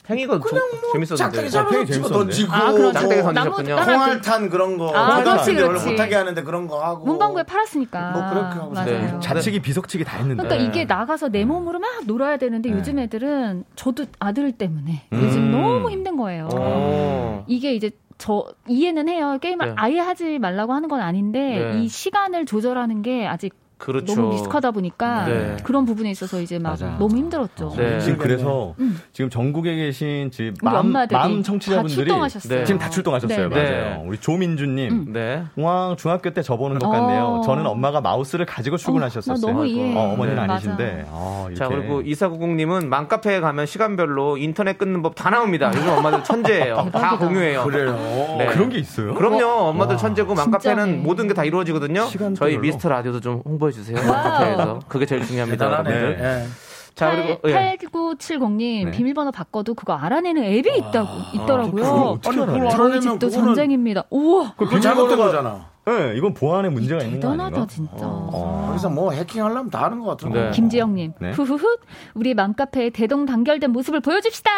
[0.08, 0.58] 팽이가 좀
[0.92, 1.16] 재밌었는데.
[1.16, 2.14] 짝짝이 팽이 잡아서 치고 재밌었는데.
[2.18, 2.92] 던지고 아, 그렇죠.
[2.92, 3.74] 짝대기 나무- 던지셨군요.
[3.76, 5.90] 나무- 콩알탄 그런 거 아, 그렇지, 그렇지.
[5.90, 8.10] 못하게 하는데 그런 거 하고 문방구에 팔았으니까.
[8.12, 8.86] 뭐 그렇게 하고 맞아요.
[8.86, 9.20] 네.
[9.20, 10.42] 자치기 비석치기 다 했는데.
[10.42, 10.68] 그러니까 네.
[10.68, 12.76] 이게 나가서 내 몸으로 막 놀아야 되는데 네.
[12.76, 15.22] 요즘 애들은 저도 아들 때문에 음.
[15.22, 16.48] 요즘 너무 힘든 거예요.
[16.52, 17.44] 오.
[17.46, 19.38] 이게 이제 저 이해는 해요.
[19.40, 19.72] 게임을 네.
[19.76, 21.82] 아예 하지 말라고 하는 건 아닌데 네.
[21.82, 24.14] 이 시간을 조절하는 게 아직 그렇죠.
[24.14, 25.56] 너무 미숙하다 보니까 네.
[25.62, 26.96] 그런 부분에 있어서 이제 막 맞아.
[26.98, 27.72] 너무 힘들었죠.
[27.76, 28.00] 네.
[28.00, 29.00] 지금 그래서 음.
[29.12, 32.58] 지금 전국에 계신 지금 맘, 맘다 청취자분들이 출동하셨어요.
[32.58, 32.64] 네.
[32.64, 33.48] 지금 다 출동하셨어요.
[33.48, 33.80] 네, 네.
[33.80, 34.02] 맞아요.
[34.06, 34.90] 우리 조민주님.
[34.92, 35.12] 음.
[35.12, 35.44] 네.
[35.56, 37.24] 왕 중학교 때 저보는 것 같네요.
[37.24, 37.40] 어.
[37.42, 39.34] 저는 엄마가 마우스를 가지고 출근하셨었어요.
[39.36, 39.96] 나 너무 이해해.
[39.96, 40.52] 어, 어 머니는 네.
[40.52, 41.06] 아니신데.
[41.10, 41.54] 아, 이렇게.
[41.56, 45.72] 자 그리고 이사구공님은 맘카페에 가면 시간별로 인터넷 끊는 법 다 나옵니다.
[45.74, 46.90] 요즘 엄마들 천재예요.
[46.92, 47.16] 다.
[47.18, 47.64] 공유해요.
[47.64, 47.92] 그래요.
[48.38, 48.46] 네.
[48.46, 49.14] 그런 게 있어요?
[49.14, 49.44] 그럼요.
[49.68, 51.02] 엄마들 천재고 맘카페는.
[51.02, 52.06] 모든 게 다 이루어지거든요.
[52.36, 53.96] 저희 미스터 라디오도 좀 홍보 해 주세요.
[53.96, 55.64] 맘카페에서 그게 제일 중요합니다.
[55.66, 55.90] 대단하네.
[55.96, 56.24] 여러분들.
[56.24, 56.46] 예.
[56.94, 57.76] 자 그리고 예.
[57.78, 58.90] 8970님 네.
[58.90, 61.84] 비밀번호 바꿔도 그거 알아내는 앱이 있다고 그걸 있더라고요.
[61.86, 62.46] 어떻게 아니, 알아요?
[62.56, 64.04] 그걸 저희 알아내면 집도 그거는- 전쟁입니다.
[64.10, 65.66] 우와 그거 잘못된 거잖아.
[65.88, 67.66] 네, 이건 보안에 문제가 있는 거 대단하다 아닌가?
[67.72, 67.92] 진짜.
[68.00, 68.64] 어.
[68.68, 70.44] 거기서 뭐 해킹하려면 다 하는 것 같은데.
[70.44, 70.50] 네.
[70.50, 71.30] 김지영님, 네.
[71.32, 71.76] 후후훗,
[72.14, 74.50] 우리 맘카페의 대동단결된 모습을 보여줍시다!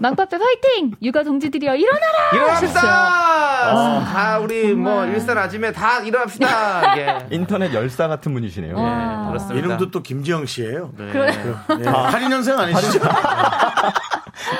[0.00, 0.92] 맘카페 화이팅!
[1.02, 2.30] 육아 동지들이여, 일어나라!
[2.34, 2.80] 일어납시다.
[2.80, 4.04] 하셨어요.
[4.04, 5.14] 다 우리 뭐 정말.
[5.14, 6.98] 일산 아침에 다 일어납시다.
[6.98, 7.18] 예.
[7.30, 8.76] 인터넷 열사 같은 분이시네요.
[8.76, 9.22] 와.
[9.24, 9.58] 예, 그렇습니다.
[9.66, 10.90] 이름도 또 김지영 씨예요.
[10.96, 11.10] 네.
[11.12, 11.32] 그래.
[11.78, 11.84] 예.
[11.84, 13.00] 82년생 아니시죠?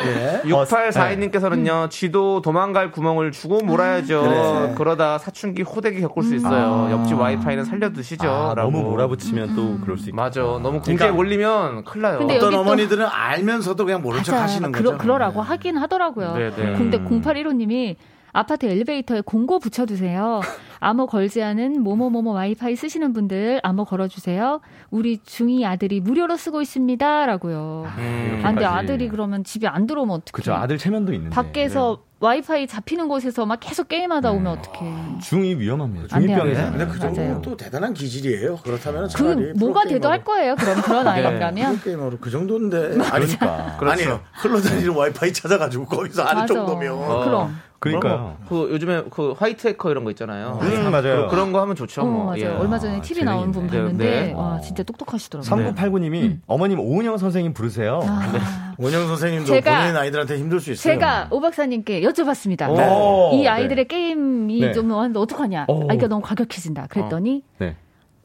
[0.06, 0.40] 예.
[0.48, 4.22] 6842님께서는요, 쥐도 도망갈 구멍을 주고 몰아야죠.
[4.22, 4.74] 그래.
[4.76, 6.88] 그러다 사춘기 호되게 겪을 수 있어요.
[6.90, 8.28] 옆집 와이파이는 살려두시죠.
[8.28, 8.70] 아, 라고.
[8.70, 10.16] 너무 몰아붙이면 또 그럴 수 있고.
[10.16, 10.40] 맞아.
[10.40, 12.18] 너무 궁지에 그러니까- 몰리면 큰일 나요.
[12.18, 14.40] 근데 어떤 어머니들은 알면서도 그냥 모른 척.
[14.40, 15.02] 하시는 그러, 거죠.
[15.02, 16.34] 그러 라고 하긴 하더라고요.
[16.36, 16.72] 네, 네.
[16.76, 17.20] 근데 음.
[17.22, 17.96] 0815님이
[18.32, 20.40] 아파트 엘리베이터에 공고 붙여두세요.
[20.82, 24.60] 암호 걸지 않은 모모모모 와이파이 쓰시는 분들 암호 걸어주세요.
[24.90, 27.84] 우리 중이 아들이 무료로 쓰고 있습니다라고요.
[27.98, 28.40] 음.
[28.42, 28.64] 아, 근데.
[28.64, 30.30] 아들이 그러면 집에 안 들어오면 어떡해?
[30.32, 31.34] 그죠 아들 체면도 있는데.
[31.34, 35.18] 밖에서 와이파이 잡히는 곳에서 막 계속 게임하다 오면 어떡해?
[35.22, 36.08] 중이 위험합니다.
[36.08, 36.70] 중이병이잖아요.
[36.72, 37.42] 근데 그 정도는.
[37.42, 38.56] 또 대단한 기질이에요.
[38.56, 40.54] 그렇다면 차라리 그 뭐가 돼도 할 거예요.
[40.56, 41.76] 그럼 그런 아이라면.
[41.78, 43.76] 프로게이머로 그 정도인데 아니, 그러니까.
[43.80, 46.46] 아니요 흘러다니는 와이파이 찾아가지고 거기서 할 맞아.
[46.46, 47.24] 정도면 어.
[47.24, 47.60] 그럼.
[47.80, 48.36] 그러니까요.
[48.48, 50.58] 그 요즘에 그 화이트 해커 이런 거 있잖아요.
[50.62, 51.28] 음, 맞아요.
[51.28, 52.02] 그, 런거 하면 좋죠.
[52.02, 52.24] 어, 뭐.
[52.26, 52.38] 맞아요.
[52.40, 52.46] 예.
[52.46, 53.78] 얼마 전에 TV 나온 분 재밌네.
[53.82, 54.32] 봤는데 네, 네.
[54.34, 55.72] 와 진짜 똑똑하시더라고요.
[55.74, 58.00] 3989님이 어머님 오은영 선생님 부르세요.
[58.04, 60.94] 아, 원영 선생님도 제가- 본인 아이들한테 힘들 수 있어요.
[60.94, 62.68] 제가 오 박사님께 여쭤봤습니다.
[62.70, 63.48] 오, 이 네.
[63.48, 64.72] 아이들의 게임이 네.
[64.72, 65.64] 좀 어떡하냐?
[65.68, 65.90] 오.
[65.90, 66.86] 아, 이게 너무 과격해진다.
[66.88, 67.76] 그랬더니 네.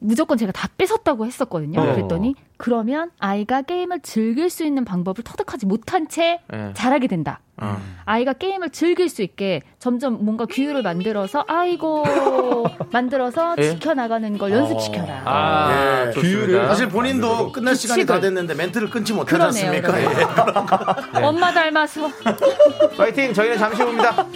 [0.06, 1.80] 무조건 제가 다 뺏었다고 했었거든요.
[1.80, 1.94] 어.
[1.94, 6.70] 그랬더니 그러면 아이가 게임을 즐길 수 있는 방법을 터득하지 못한 채 예.
[6.74, 7.40] 잘하게 된다.
[7.60, 7.80] 어.
[8.04, 12.04] 아이가 게임을 즐길 수 있게 점점 뭔가 규율을 만들어서 아이고
[12.92, 13.70] 만들어서 예?
[13.70, 15.22] 지켜나가는 걸 연습시켜라.
[15.24, 16.12] 아, 예.
[16.12, 16.68] 좋습니다.
[16.68, 18.20] 사실 본인도 끝날 시간이 다 규칙을.
[18.34, 20.00] 됐는데 멘트를 끊지 못하지 않습니까?
[20.00, 20.06] 예.
[21.24, 22.08] 엄마 닮아서
[22.96, 23.32] 파이팅!
[23.34, 24.26] 저희는 잠시 후입니다.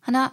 [0.00, 0.32] 하나,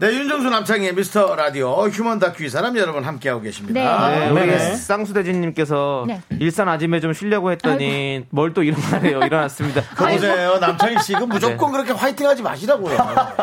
[0.00, 4.30] 네 윤정수 남창희의 미스터 라디오 휴먼 다큐 이 사람 여러분 함께하고 계십니다 네, 네.
[4.30, 4.76] 우리 네.
[4.76, 6.20] 쌍수대진님께서 네.
[6.38, 9.18] 일산 아침에 좀 쉬려고 했더니 뭘또 일어나네요.
[9.24, 9.82] 일어났습니다.
[9.98, 12.96] 보세요 남창희 씨그 무조건 그렇게 화이팅 하지 마시라고요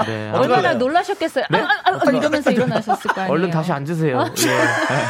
[0.06, 0.32] 네.
[0.32, 0.78] 얼마나 어떡할래요?
[0.78, 1.44] 놀라셨겠어요.
[1.52, 3.34] 아, 아, 아, 이러면서 일어나셨을 거 아니에요.
[3.34, 4.26] 얼른 다시 앉으세요.
[4.30, 4.34] 예.
[4.36, 4.52] 좀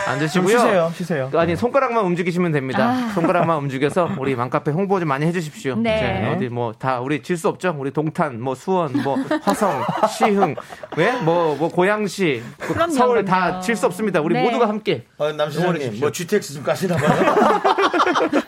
[0.08, 0.58] 앉으시고요.
[0.58, 1.32] 쉬세요, 쉬세요.
[1.36, 2.90] 아니 손가락만 움직이시면 됩니다.
[2.90, 3.12] 아.
[3.14, 5.76] 손가락만 움직여서 우리 맘카페 홍보 좀 많이 해주십시오.
[5.76, 6.34] 네.
[6.36, 7.76] 어디 뭐 다 우리 질 수 없죠.
[7.78, 10.56] 우리 동탄, 뭐 수원, 뭐 화성, 시흥,
[10.98, 11.12] 왜?
[11.22, 13.28] 뭐, 뭐 고양시, 그 그럼요, 서울 그럼요.
[13.60, 14.22] 다질수 없습니다.
[14.22, 14.44] 우리 네.
[14.44, 15.06] 모두가 함께.
[15.18, 17.62] 어, 남시장님 뭐 GTX 좀 까시나 봐요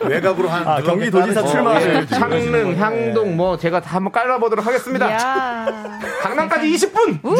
[0.02, 1.70] 외곽으로 한 아, 경기도지사 까는- 출마.
[1.70, 2.06] 어, 출마하세요, 예.
[2.06, 5.10] 창릉, 향동, 뭐 제가 다 한번 깔아보도록 하겠습니다.
[5.12, 7.18] 야, 강남까지 20분.
[7.24, 7.34] 어,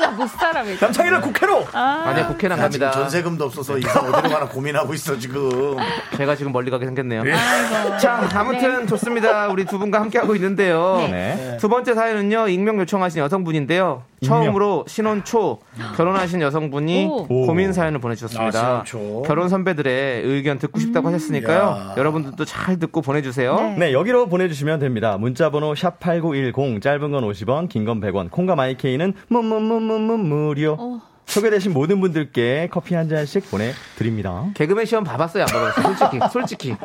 [0.00, 0.76] 나못 살아 왜?
[0.80, 1.66] 남창희를 국회로.
[1.72, 2.90] 아니야 국회는 안나 지금 갑니다.
[2.90, 5.76] 전세금도 없어서 이사 어디로 가나 고민하고 있어 지금
[6.16, 7.22] 제가 지금 멀리 가게 생겼네요.
[7.22, 7.96] 아이고.
[7.98, 9.48] 자, 아무튼 좋습니다.
[9.48, 10.96] 우리 두 분과 함께 하고 있는데요.
[11.10, 11.56] 네.
[11.60, 14.02] 두 번째 사연은요, 익명 요청하신 여성분인데 요.
[14.22, 15.58] 처음으로 신혼 초
[15.96, 17.46] 결혼하신 여성분이 오.
[17.46, 18.84] 고민 사연을 아, 보내주셨습니다.
[18.84, 19.22] 초.
[19.26, 21.58] 결혼 선배들의 의견 듣고 싶다고 하셨으니까요.
[21.58, 21.94] 야.
[21.96, 23.54] 여러분들도 잘 듣고 보내주세요.
[23.56, 23.76] 네.
[23.78, 25.16] 네, 여기로 보내주시면 됩니다.
[25.18, 30.76] 문자번호 샵 8910, 짧은 건 50원, 긴 건 100원, 콩과 마이케이는 무무무무무 무료.
[30.78, 31.00] 어.
[31.26, 34.46] 소개되신 모든 분들께 커피 한 잔씩 보내드립니다.
[34.54, 35.44] 개그맨 시험 봐봤어요?
[35.44, 35.94] 안 봐봤어요?
[35.96, 36.76] 솔직히, 솔직히.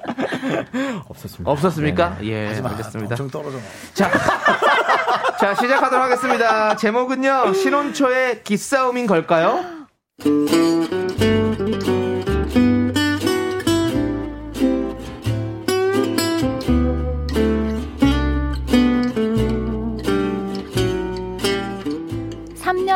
[1.07, 1.51] 없었습니다.
[1.51, 2.17] 없었습니까?
[2.21, 2.27] 네.
[2.27, 3.13] 예, 하지마, 알겠습니다.
[3.13, 3.57] 엄청 떨어져
[3.93, 4.09] 자,
[5.39, 6.75] 자, 시작하도록 하겠습니다.
[6.77, 9.63] 제목은요, 신혼초의 기싸움인 걸까요?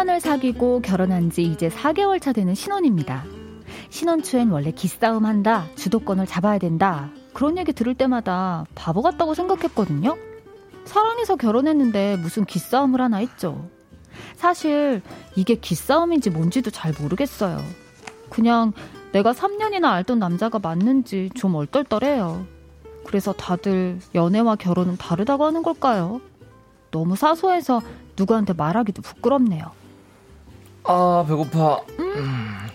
[0.01, 3.23] 삼 년을 사귀고 결혼한 지 이제 4개월 차 되는 신혼입니다.
[3.91, 7.11] 신혼 초엔 원래 기싸움 한다, 주도권을 잡아야 된다.
[7.33, 10.17] 그런 얘기 들을 때마다 바보 같다고 생각했거든요.
[10.85, 13.69] 사랑해서 결혼했는데 무슨 기싸움을 하나 했죠.
[14.37, 15.03] 사실
[15.35, 17.59] 이게 기싸움인지 뭔지도 잘 모르겠어요.
[18.31, 18.73] 그냥
[19.11, 22.47] 내가 3년이나 알던 남자가 맞는지 좀 얼떨떨해요.
[23.05, 26.21] 그래서 다들 연애와 결혼은 다르다고 하는 걸까요?
[26.89, 27.83] 너무 사소해서
[28.17, 29.79] 누구한테 말하기도 부끄럽네요.
[30.83, 31.81] 아, 배고파.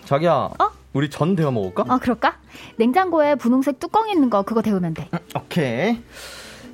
[0.05, 0.49] 자기야,
[0.93, 1.83] 우리 전 데워 먹을까?
[1.93, 2.37] 어, 그럴까?
[2.77, 5.09] 냉장고에 분홍색 뚜껑 있는 거 그거 데우면 돼.
[5.35, 6.01] 오케이.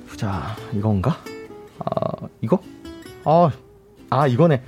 [0.08, 1.16] 보자, 이건가?
[1.80, 2.58] 아, 이거?
[3.24, 3.50] 아,
[4.10, 4.62] 아, 이거네.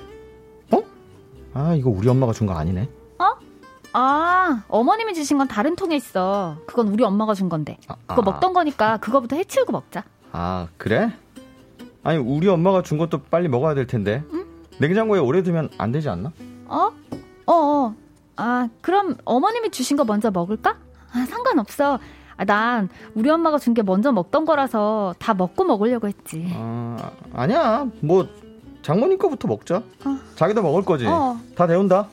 [0.73, 0.83] 어?
[1.55, 2.89] 아, 이거 우리 엄마가 준 거 아니네.
[3.99, 6.59] 아, 어머님이 주신 건 다른 통에 있어.
[6.67, 7.79] 그건 우리 엄마가 준 건데.
[8.07, 8.25] 그거 아.
[8.27, 10.05] 먹던 거니까 그거부터 해치우고 먹자.
[10.33, 11.11] 아, 그래?
[12.03, 14.23] 아니, 우리 엄마가 준 것도 빨리 먹어야 될 텐데.
[14.81, 16.31] 냉장고에 오래 두면 안 되지 않나?
[16.69, 16.91] 어?
[17.47, 17.95] 어, 어.
[18.37, 20.77] 아, 그럼 어머님이 주신 거 먼저 먹을까?
[21.13, 21.99] 아, 상관없어.
[22.37, 26.47] 아, 난 우리 엄마가 준 게 먼저 먹던 거라서 다 먹고 먹으려고 했지.
[26.55, 27.87] 아, 아니야.
[28.01, 28.27] 뭐,
[28.83, 29.77] 장모님 거부터 먹자.
[29.77, 30.19] 어.
[30.35, 31.07] 자기도 먹을 거지.
[31.07, 31.39] 어.
[31.55, 32.09] 다 데운다.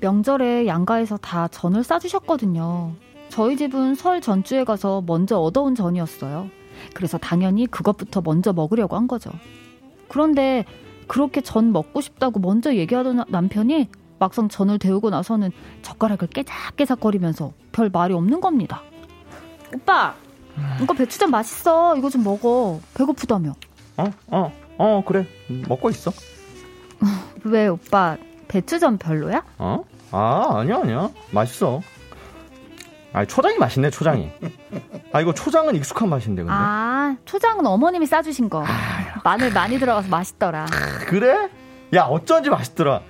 [0.00, 2.92] 명절에 양가에서 다 전을 싸주셨거든요.
[3.28, 6.48] 저희 집은 설 전주에 가서 먼저 얻어온 전이었어요.
[6.94, 9.30] 그래서 당연히 그것부터 먼저 먹으려고 한 거죠.
[10.08, 10.64] 그런데
[11.06, 13.88] 그렇게 전 먹고 싶다고 먼저 얘기하던 남편이
[14.18, 15.50] 막상 전을 데우고 나서는
[15.82, 18.82] 젓가락을 깨작깨작거리면서 별 말이 없는 겁니다.
[19.74, 20.14] 오빠,
[20.82, 21.96] 이거 배추전 맛있어.
[21.96, 22.80] 이거 좀 먹어.
[22.94, 23.54] 배고프다며.
[23.98, 24.10] 어?
[24.28, 24.52] 어?
[24.78, 25.26] 어 그래
[25.68, 26.12] 먹고 있어
[27.44, 28.16] 왜 오빠
[28.48, 29.42] 배추전 별로야?
[29.58, 29.84] 어?
[30.12, 31.80] 아 아니야 아니야 맛있어
[33.16, 34.30] 아 초장이 맛있네 초장이
[35.10, 38.62] 아 이거 초장은 익숙한 맛인데 근데 아, 초장은 어머님이 싸주신 거.
[39.24, 40.66] 마늘 많이 들어가서 맛있더라.
[41.06, 41.48] 그래?
[41.94, 43.00] 야 어쩐지 맛있더라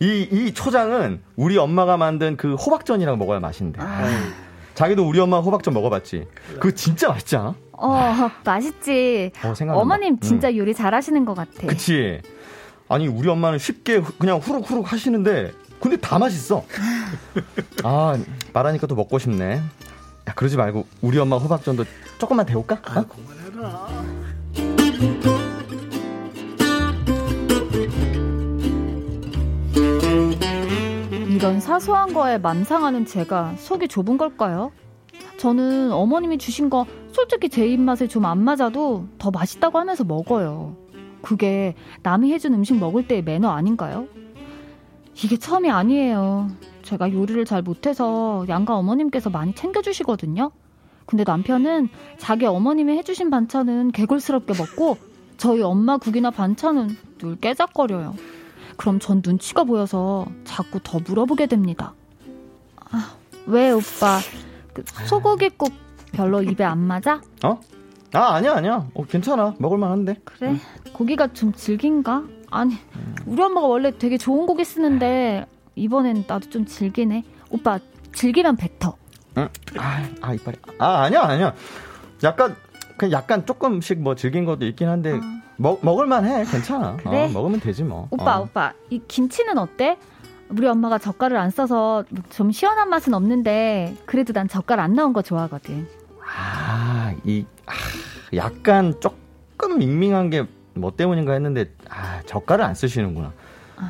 [0.00, 3.80] 이, 이 초장은 우리 엄마가 만든 그 호박전이랑 먹어야 맛있는데
[4.74, 6.26] 자기도 우리 엄마 호박전 먹어봤지
[6.60, 7.54] 그거 진짜 맛있지 않아?
[7.72, 9.32] 어, 맛있지.
[9.42, 9.54] 어.
[9.78, 10.58] 어머님 진짜 응.
[10.58, 11.66] 요리 잘하시는 것 같아.
[11.66, 12.20] 그치
[12.90, 16.64] 아니 우리 엄마는 쉽게 후- 그냥 후룩후룩 하시는데 근데 다 맛있어
[17.82, 18.18] 아
[18.54, 21.84] 말하니까 또 먹고 싶네 야 그러지 말고 우리 엄마 호박전도
[22.18, 22.80] 조금만 데울까?
[23.00, 23.04] 어?
[31.28, 34.72] 이런 사소한 거에 만상하는 제가 속이 좁은 걸까요?
[35.38, 40.76] 저는 어머님이 주신 거 솔직히 제 입맛에 좀 안 맞아도 더 맛있다고 하면서 먹어요.
[41.22, 44.06] 그게 남이 해준 음식 먹을 때의 매너 아닌가요?
[45.22, 46.48] 이게 처음이 아니에요.
[46.84, 50.50] 제가 요리를 잘 못해서 양가 어머님께서 많이 챙겨주시거든요.
[51.06, 54.96] 근데 남편은 자기 어머님이 해주신 반찬은 개걸스럽게 먹고
[55.36, 58.14] 저희 엄마 국이나 반찬은 늘 깨작거려요.
[58.76, 61.94] 그럼 전 눈치가 보여서 자꾸 더 물어보게 됩니다.
[62.90, 63.14] 아,
[63.46, 64.18] 왜 오빠
[64.72, 65.72] 그 소고기국
[66.12, 67.20] 별로 입에 안 맞아?
[67.44, 67.60] 어?
[68.12, 70.56] 아 아니야 아니야 어, 괜찮아 먹을만한데 그래
[70.92, 72.24] 고기가 좀 질긴가?
[72.50, 72.76] 아니
[73.26, 75.46] 우리 엄마가 원래 되게 좋은 고기 쓰는데
[75.76, 77.24] 이번엔 나도 좀 질기네.
[77.50, 77.78] 오빠
[78.14, 78.96] 질기면 뱉어.
[79.36, 79.48] 응?
[79.78, 81.54] 아, 아 이빨이 아 아니야 아니야
[82.22, 82.54] 약간
[82.96, 85.18] 그냥 약간 조금씩 뭐 즐긴 것도 있긴 한데
[85.56, 87.24] 먹 먹을만 해 괜찮아 그래?
[87.24, 88.42] 어, 먹으면 되지 뭐 오빠 어.
[88.42, 89.98] 오빠 이 김치는 어때?
[90.50, 95.22] 우리 엄마가 젓갈을 안 써서 좀 시원한 맛은 없는데 그래도 난 젓갈 안 나온 거
[95.22, 95.88] 좋아하거든.
[96.36, 97.72] 아, 이, 아,
[98.36, 103.32] 약간 조금 밍밍한 게 뭐 때문인가 했는데, 아, 젓갈을 안 쓰시는구나.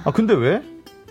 [0.04, 0.62] 아, 근데 왜?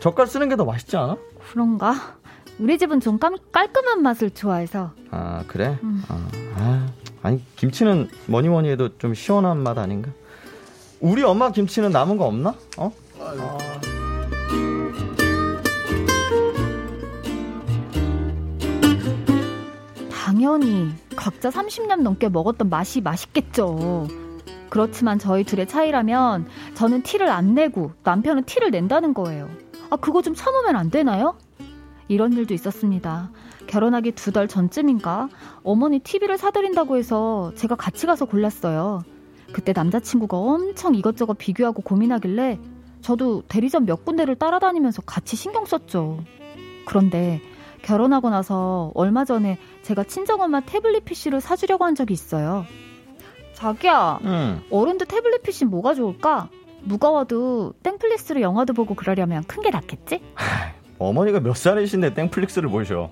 [0.03, 1.15] 젓갈 쓰는 게 더 맛있지 않아?
[1.49, 2.17] 그런가?
[2.59, 5.77] 우리 집은 좀 깔, 깔끔한 맛을 좋아해서 아, 그래?
[5.81, 6.03] 음.
[6.09, 6.27] 아,
[6.57, 6.87] 아,
[7.21, 10.11] 아니, 김치는 뭐니 뭐니 해도 좀 시원한 맛 아닌가?
[10.99, 12.53] 우리 엄마 김치는 남은 거 없나?
[12.77, 12.91] 어?
[20.11, 24.07] 당연히 각자 30년 넘게 먹었던 맛이 맛있겠죠.
[24.69, 29.47] 그렇지만 저희 둘의 차이라면 저는 티를 안 내고 남편은 티를 낸다는 거예요.
[29.93, 31.35] 아, 그거 좀 참으면 안 되나요?
[32.07, 33.29] 이런 일도 있었습니다.
[33.67, 35.29] 결혼하기 두 달 전쯤인가
[35.63, 39.03] 어머니 TV를 사드린다고 해서 제가 같이 가서 골랐어요.
[39.51, 42.59] 그때 남자친구가 엄청 이것저것 비교하고 고민하길래
[43.01, 46.23] 저도 대리점 몇 군데를 따라다니면서 같이 신경 썼죠.
[46.87, 47.39] 그런데
[47.83, 52.65] 결혼하고 나서 얼마 전에 제가 친정엄마 태블릿 PC를 사주려고 한 적이 있어요.
[53.53, 54.61] 자기야, 응.
[54.71, 56.49] 어른들 태블릿 PC 뭐가 좋을까?
[56.83, 60.21] 무거워도 땡플릭스로 영화도 보고 그러려면 큰 게 낫겠지?
[60.99, 63.09] 어머니가 몇 살이신데 땡플릭스를 보셔.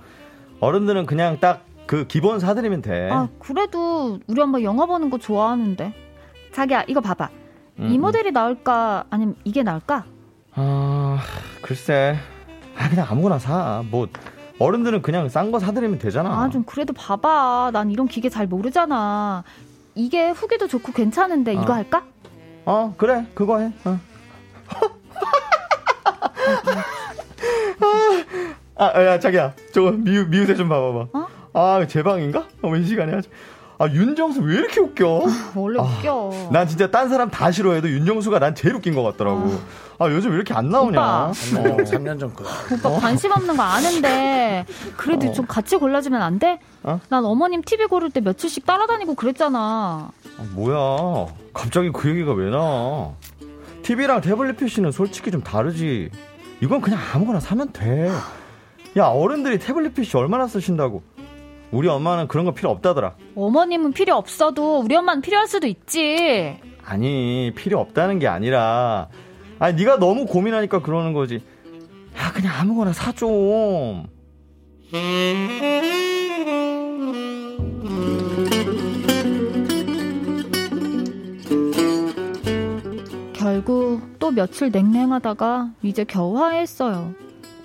[0.59, 3.09] 어른들은 그냥 딱 그 기본 사드리면 돼.
[3.11, 5.93] 아, 그래도 우리 엄마 영화 보는 거 좋아하는데.
[6.53, 7.27] 자기야, 이거 봐봐.
[7.79, 8.01] 음, 이 음.
[8.01, 9.03] 모델이 나을까?
[9.09, 10.05] 아니면 이게 나을까?
[10.53, 11.19] 아,
[11.61, 12.15] 글쎄.
[12.77, 13.83] 아, 그냥 아무거나 사.
[13.91, 14.07] 뭐,
[14.57, 16.29] 어른들은 그냥 싼 거 사드리면 되잖아.
[16.43, 17.71] 아, 좀 그래도 봐봐.
[17.73, 19.43] 난 이런 기계 잘 모르잖아.
[19.93, 21.75] 이게 후기도 좋고 괜찮은데 이거 어.
[21.75, 22.05] 할까?
[22.65, 23.25] 어, 그래.
[23.33, 23.71] 그거 해.
[23.85, 23.99] 어.
[28.75, 29.53] 아, 야, 자기야.
[29.73, 31.07] 저거 미우, 미우새 좀 봐봐봐.
[31.13, 31.27] 어?
[31.53, 32.47] 아, 제 방인가?
[32.61, 33.29] 어, 웬 시간에 하지?
[33.81, 35.23] 아, 윤정수 왜 이렇게 웃겨?
[35.55, 36.49] 원래 아, 웃겨.
[36.51, 39.59] 난 진짜 딴 사람 다 싫어해도 윤정수가 난 제일 웃긴 것 같더라고.
[39.97, 40.99] 아, 요즘 왜 이렇게 안 나오냐?
[40.99, 41.25] 오빠.
[41.29, 41.31] 어.
[41.33, 42.43] 3년 전 거.
[42.75, 44.67] 오빠 관심 없는 거 아는데
[44.97, 46.59] 그래도 좀 같이 골라주면 안 돼?
[46.83, 46.99] 어?
[47.09, 50.11] 난 어머님 TV 고를 때 며칠씩 따라다니고 그랬잖아.
[50.37, 51.33] 아, 뭐야.
[51.51, 53.13] 갑자기 그 얘기가 왜 나와?
[53.81, 56.11] TV랑 태블릿 PC는 솔직히 좀 다르지.
[56.61, 58.11] 이건 그냥 아무거나 사면 돼.
[58.97, 61.01] 야, 어른들이 태블릿 PC 얼마나 쓰신다고.
[61.71, 63.15] 우리 엄마는 그런 거 필요 없다더라.
[63.35, 66.57] 어머님은 필요 없어도 우리 엄마는 필요할 수도 있지.
[66.83, 69.07] 아니, 필요 없다는 게 아니라.
[69.59, 71.35] 아니, 네가 너무 고민하니까 그러는 거지.
[72.17, 74.05] 야, 그냥 아무거나 사 좀.
[83.33, 87.13] 결국 또 며칠 냉랭하다가 이제 겨우 화해했어요.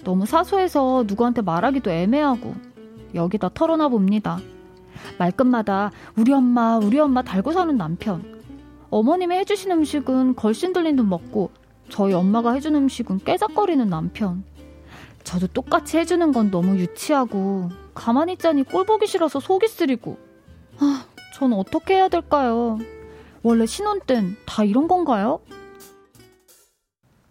[0.04, 2.54] 너무 사소해서 누구한테 말하기도 애매하고
[3.16, 4.38] 여기다 털어놔 봅니다.
[5.18, 8.22] 말끝마다 우리 엄마 우리 엄마 달고 사는 남편.
[8.90, 11.50] 어머님이 해주신 음식은 걸신 들린 듯 먹고
[11.88, 14.44] 저희 엄마가 해준 음식은 깨작거리는 남편.
[15.24, 20.18] 저도 똑같이 해주는 건 너무 유치하고 가만히 있자니 꼴 보기 싫어서 속이 쓰리고
[20.78, 21.04] 아,
[21.34, 22.78] 전 어떻게 해야 될까요?
[23.42, 25.40] 원래 신혼 땐 다 이런 건가요?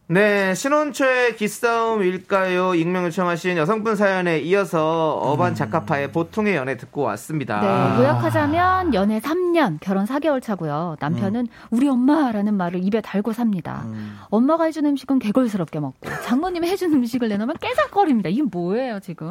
[0.08, 2.76] 네, 신혼초의 기싸움일까요?
[2.76, 7.60] 익명 요청하신 여성분 사연에 이어서 어반 자카파의 보통의 연애 듣고 왔습니다.
[7.60, 10.98] 네, 요약하자면 연애 3년, 결혼 4개월 차고요.
[11.00, 13.84] 남편은 우리 엄마라는 말을 입에 달고 삽니다.
[14.30, 18.30] 엄마가 해준 음식은 개걸스럽게 먹고 장모님이 해준 음식을 내놓으면 깨작거립니다.
[18.30, 19.30] 이게 뭐예요, 지금?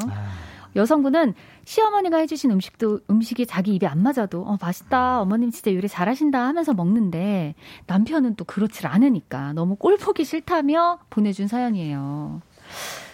[0.77, 6.39] 여성분은 시어머니가 해주신 음식도 음식이 자기 입에 안 맞아도 어 맛있다 어머님 진짜 요리 잘하신다
[6.41, 7.55] 하면서 먹는데
[7.87, 12.43] 남편은 또 그렇지 않으니까 너무 꼴 보기 싫다며 보내준 사연이에요.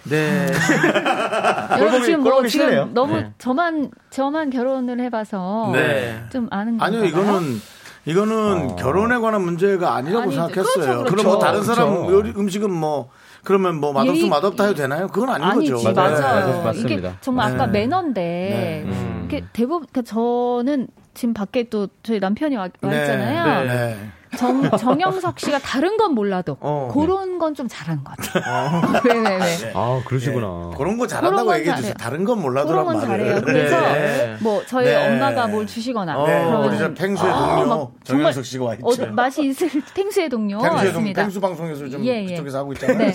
[0.05, 0.47] 네.
[1.79, 2.91] 여러분 지금 뭐 지금 싫네요.
[2.93, 3.33] 너무 네.
[3.39, 6.25] 저만 저만 결혼을 해봐서 네.
[6.33, 7.61] 좀 아는 거 아니요, 이거는
[8.07, 10.37] 이거는 결혼에 관한 문제가 아니라고 아니죠.
[10.47, 10.75] 생각했어요.
[10.75, 11.11] 그렇죠, 그렇죠.
[11.11, 12.13] 그럼 뭐 다른 사람 그렇죠.
[12.13, 13.11] 요리 음식은 뭐
[13.45, 15.09] 그러면 뭐 맛없어 예의- 맛없다 해도 되나요?
[15.09, 15.93] 그건 아닌 아니지 거죠.
[15.93, 16.15] 맞아요.
[16.15, 16.21] 네.
[16.21, 16.63] 맞아요.
[16.65, 17.09] 맞습니다.
[17.09, 17.81] 이게 정말 아까 네.
[17.81, 18.83] 매너인데 네.
[18.87, 19.23] 음.
[19.27, 23.01] 이게 대부분 그러니까 저는 지금 밖에 또 저희 남편이 와, 와 네.
[23.01, 24.11] 있잖아요.
[24.33, 24.37] 네.
[24.39, 26.89] 정, 정영석 씨가 다른 건 몰라도 어.
[26.93, 28.81] 그런 건 좀 잘하는 것 같아요.
[29.05, 29.73] 왜, 왜, 왜.
[29.75, 30.71] 아, 그러시구나.
[30.79, 31.95] 그런 거 잘한다고 얘기해 주세요.
[31.95, 31.95] 잘해요.
[31.99, 33.09] 다른 건 그런 몰라도란 건 말을.
[33.25, 33.41] 잘해요.
[33.43, 34.37] 그래서 네.
[34.41, 35.09] 뭐 저희 네.
[35.09, 39.03] 엄마가 뭘 주시거나 네, 그러면 팽수의 아, 동료 막 정현석 씨가 와 있죠.
[39.03, 41.23] 어, 맛이 있을 팽수의 동료 동료, 맞습니다.
[41.23, 42.27] 팽수 방송에서 좀 예, 예.
[42.29, 42.99] 그쪽에서 하고 있잖아요.
[42.99, 43.13] 네.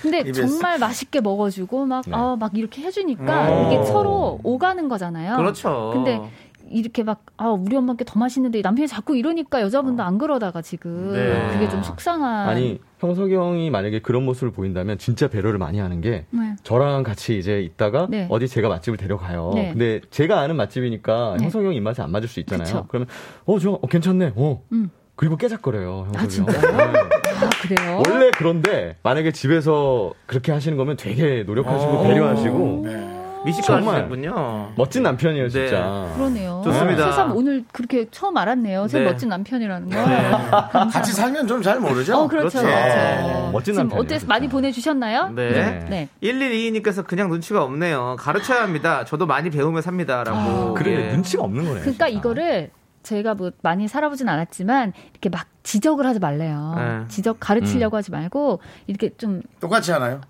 [0.00, 0.48] 근데 EBS.
[0.48, 2.12] 정말 맛있게 먹어주고 막, 네.
[2.16, 3.66] 아, 막 이렇게 해주니까 어.
[3.70, 5.36] 이게 서로 오가는 거잖아요.
[5.36, 5.90] 그렇죠.
[5.92, 6.20] 근데
[6.70, 11.48] 이렇게 막, 아, 우리 엄마께 더 맛있는데 남편이 자꾸 이러니까 여자분도 안 그러다가 지금 네.
[11.52, 12.48] 그게 좀 속상한.
[12.48, 16.56] 아니, 형석이 형이 만약에 그런 모습을 보인다면 진짜 배려를 많이 하는 게 네.
[16.62, 18.26] 저랑 같이 이제 있다가 네.
[18.30, 19.52] 어디 제가 맛집을 데려가요.
[19.54, 19.70] 네.
[19.70, 21.44] 근데 제가 아는 맛집이니까 네.
[21.44, 22.64] 형석이 형 입맛에 안 맞을 수 있잖아요.
[22.64, 22.84] 그쵸.
[22.88, 23.08] 그러면
[23.44, 24.32] 어, 저 어, 괜찮네.
[24.36, 24.62] 어.
[24.72, 24.90] 음.
[25.14, 26.08] 그리고 깨작거려요.
[26.14, 26.60] 아, 형석이 형.
[26.60, 26.92] 진짜요?
[26.92, 26.98] 네.
[27.00, 28.02] 아, 그래요?
[28.06, 32.02] 원래 그런데 만약에 집에서 그렇게 하시는 거면 되게 노력하시고 어.
[32.02, 33.17] 배려하시고 네.
[33.44, 33.94] 미식가 정말.
[34.02, 34.72] 하시는군요.
[34.76, 35.50] 멋진 남편이에요, 네.
[35.50, 36.12] 진짜.
[36.16, 36.60] 그러네요.
[36.64, 37.10] 좋습니다.
[37.10, 38.86] 세상 오늘 그렇게 처음 알았네요.
[38.88, 39.04] 제 네.
[39.04, 40.68] 멋진 남편이라는 거.
[40.90, 42.16] 같이 살면 좀 잘 모르죠.
[42.16, 42.60] 어, 그렇죠.
[42.60, 42.66] 그렇죠.
[42.66, 43.50] 그렇죠.
[43.52, 44.26] 멋진 지금 남편이에요, 어때.
[44.26, 45.30] 많이 보내주셨나요?
[45.34, 45.50] 네.
[45.50, 45.86] 네.
[45.88, 46.08] 네.
[46.22, 48.16] 1122님께서 그냥 눈치가 없네요.
[48.18, 49.04] 가르쳐야 합니다.
[49.04, 50.38] 저도 많이 배우며 삽니다라고.
[50.38, 50.74] 아.
[50.74, 51.12] 그래, 예.
[51.12, 51.80] 눈치가 없는 거네요.
[51.80, 52.08] 그러니까 진짜.
[52.08, 52.70] 이거를
[53.08, 56.74] 저희가 뭐 많이 살아보진 않았지만 이렇게 막 지적을 하지 말래요.
[56.76, 57.08] 네.
[57.08, 60.20] 지적 가르치려고 하지 말고 이렇게 좀안 똑같이 하나요?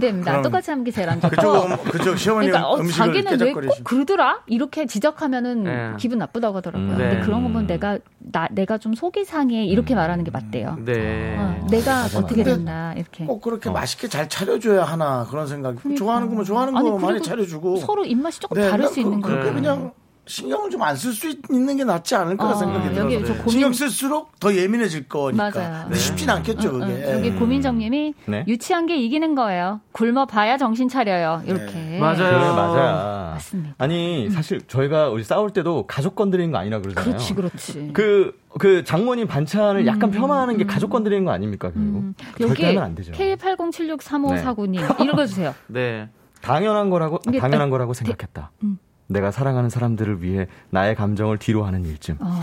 [0.00, 0.30] 됩니다.
[0.30, 1.34] 그럼 똑같이 하는 게 제일 안 좋고.
[1.34, 3.84] 그쪽 음- 그쪽 시어머니 그러니까 어, 자기는 왜 꼭.
[3.84, 5.92] 그러더라 이렇게 지적하면은 네.
[5.98, 6.90] 기분 나쁘다고 하더라고요.
[6.92, 7.20] 음, 근데 네.
[7.20, 10.76] 그런 거 보면 내가 나 내가 좀 속이 상해 이렇게 말하는 게 맞대요.
[10.84, 11.36] 네.
[11.38, 12.44] 어, 내가 맞아, 어떻게.
[12.44, 13.24] 된다 이렇게.
[13.24, 15.94] 꼭 그렇게 맛있게 잘 차려줘야 하나 그런 생각이.
[15.96, 17.76] 좋아하는 거면 좋아하는 거 많이 차려주고.
[17.78, 19.40] 서로 입맛이 조금 네, 다를 수 있는 그, 거예요.
[19.42, 19.92] 그렇게 그냥
[20.26, 23.24] 신경을 좀 안 쓸 수 있는 게 낫지 않을까 어, 생각이 들어요.
[23.24, 25.50] 저 고민- 신경 쓸수록 더 예민해질 거니까.
[25.50, 25.82] 맞아요.
[25.84, 26.92] 근데 쉽진 않겠죠, 응, 그게.
[27.06, 27.12] 응.
[27.18, 28.44] 여기 고민정님이 네.
[28.48, 29.80] 유치한 게 이기는 거예요.
[29.92, 31.42] 굶어 봐야 정신 차려요.
[31.46, 31.98] 이렇게.
[31.98, 32.16] 맞아요.
[32.16, 33.30] 그래, 맞아야.
[33.34, 33.74] 맞습니다.
[33.78, 37.04] 아니, 사실 저희가 우리 싸울 때도 가족 건드리는 거 아니라 그러잖아요.
[37.12, 37.90] 그렇지, 그렇지.
[37.92, 41.98] 그, 그 장모님 반찬을 약간 폄하하는 게 가족 건드리는 거 아닙니까, 결국?
[41.98, 43.12] 음, 절대 여기 하면 안 되죠.
[43.12, 45.54] K80763549님 읽어주세요.
[45.68, 46.08] 네.
[46.40, 48.50] 당연한 거라고, 이게 당연한 딱 거라고 생각했다.
[48.62, 48.78] 음.
[49.06, 52.16] 내가 사랑하는 사람들을 위해 나의 감정을 뒤로 하는 일쯤.
[52.20, 52.40] 어,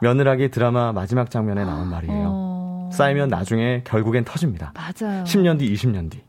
[0.00, 2.28] 며느라기 드라마 마지막 장면에 나온 말이에요.
[2.28, 4.72] 어, 쌓이면 나중에 결국엔 터집니다.
[4.74, 5.24] 맞아요.
[5.24, 6.22] 10년 뒤, 20년 뒤.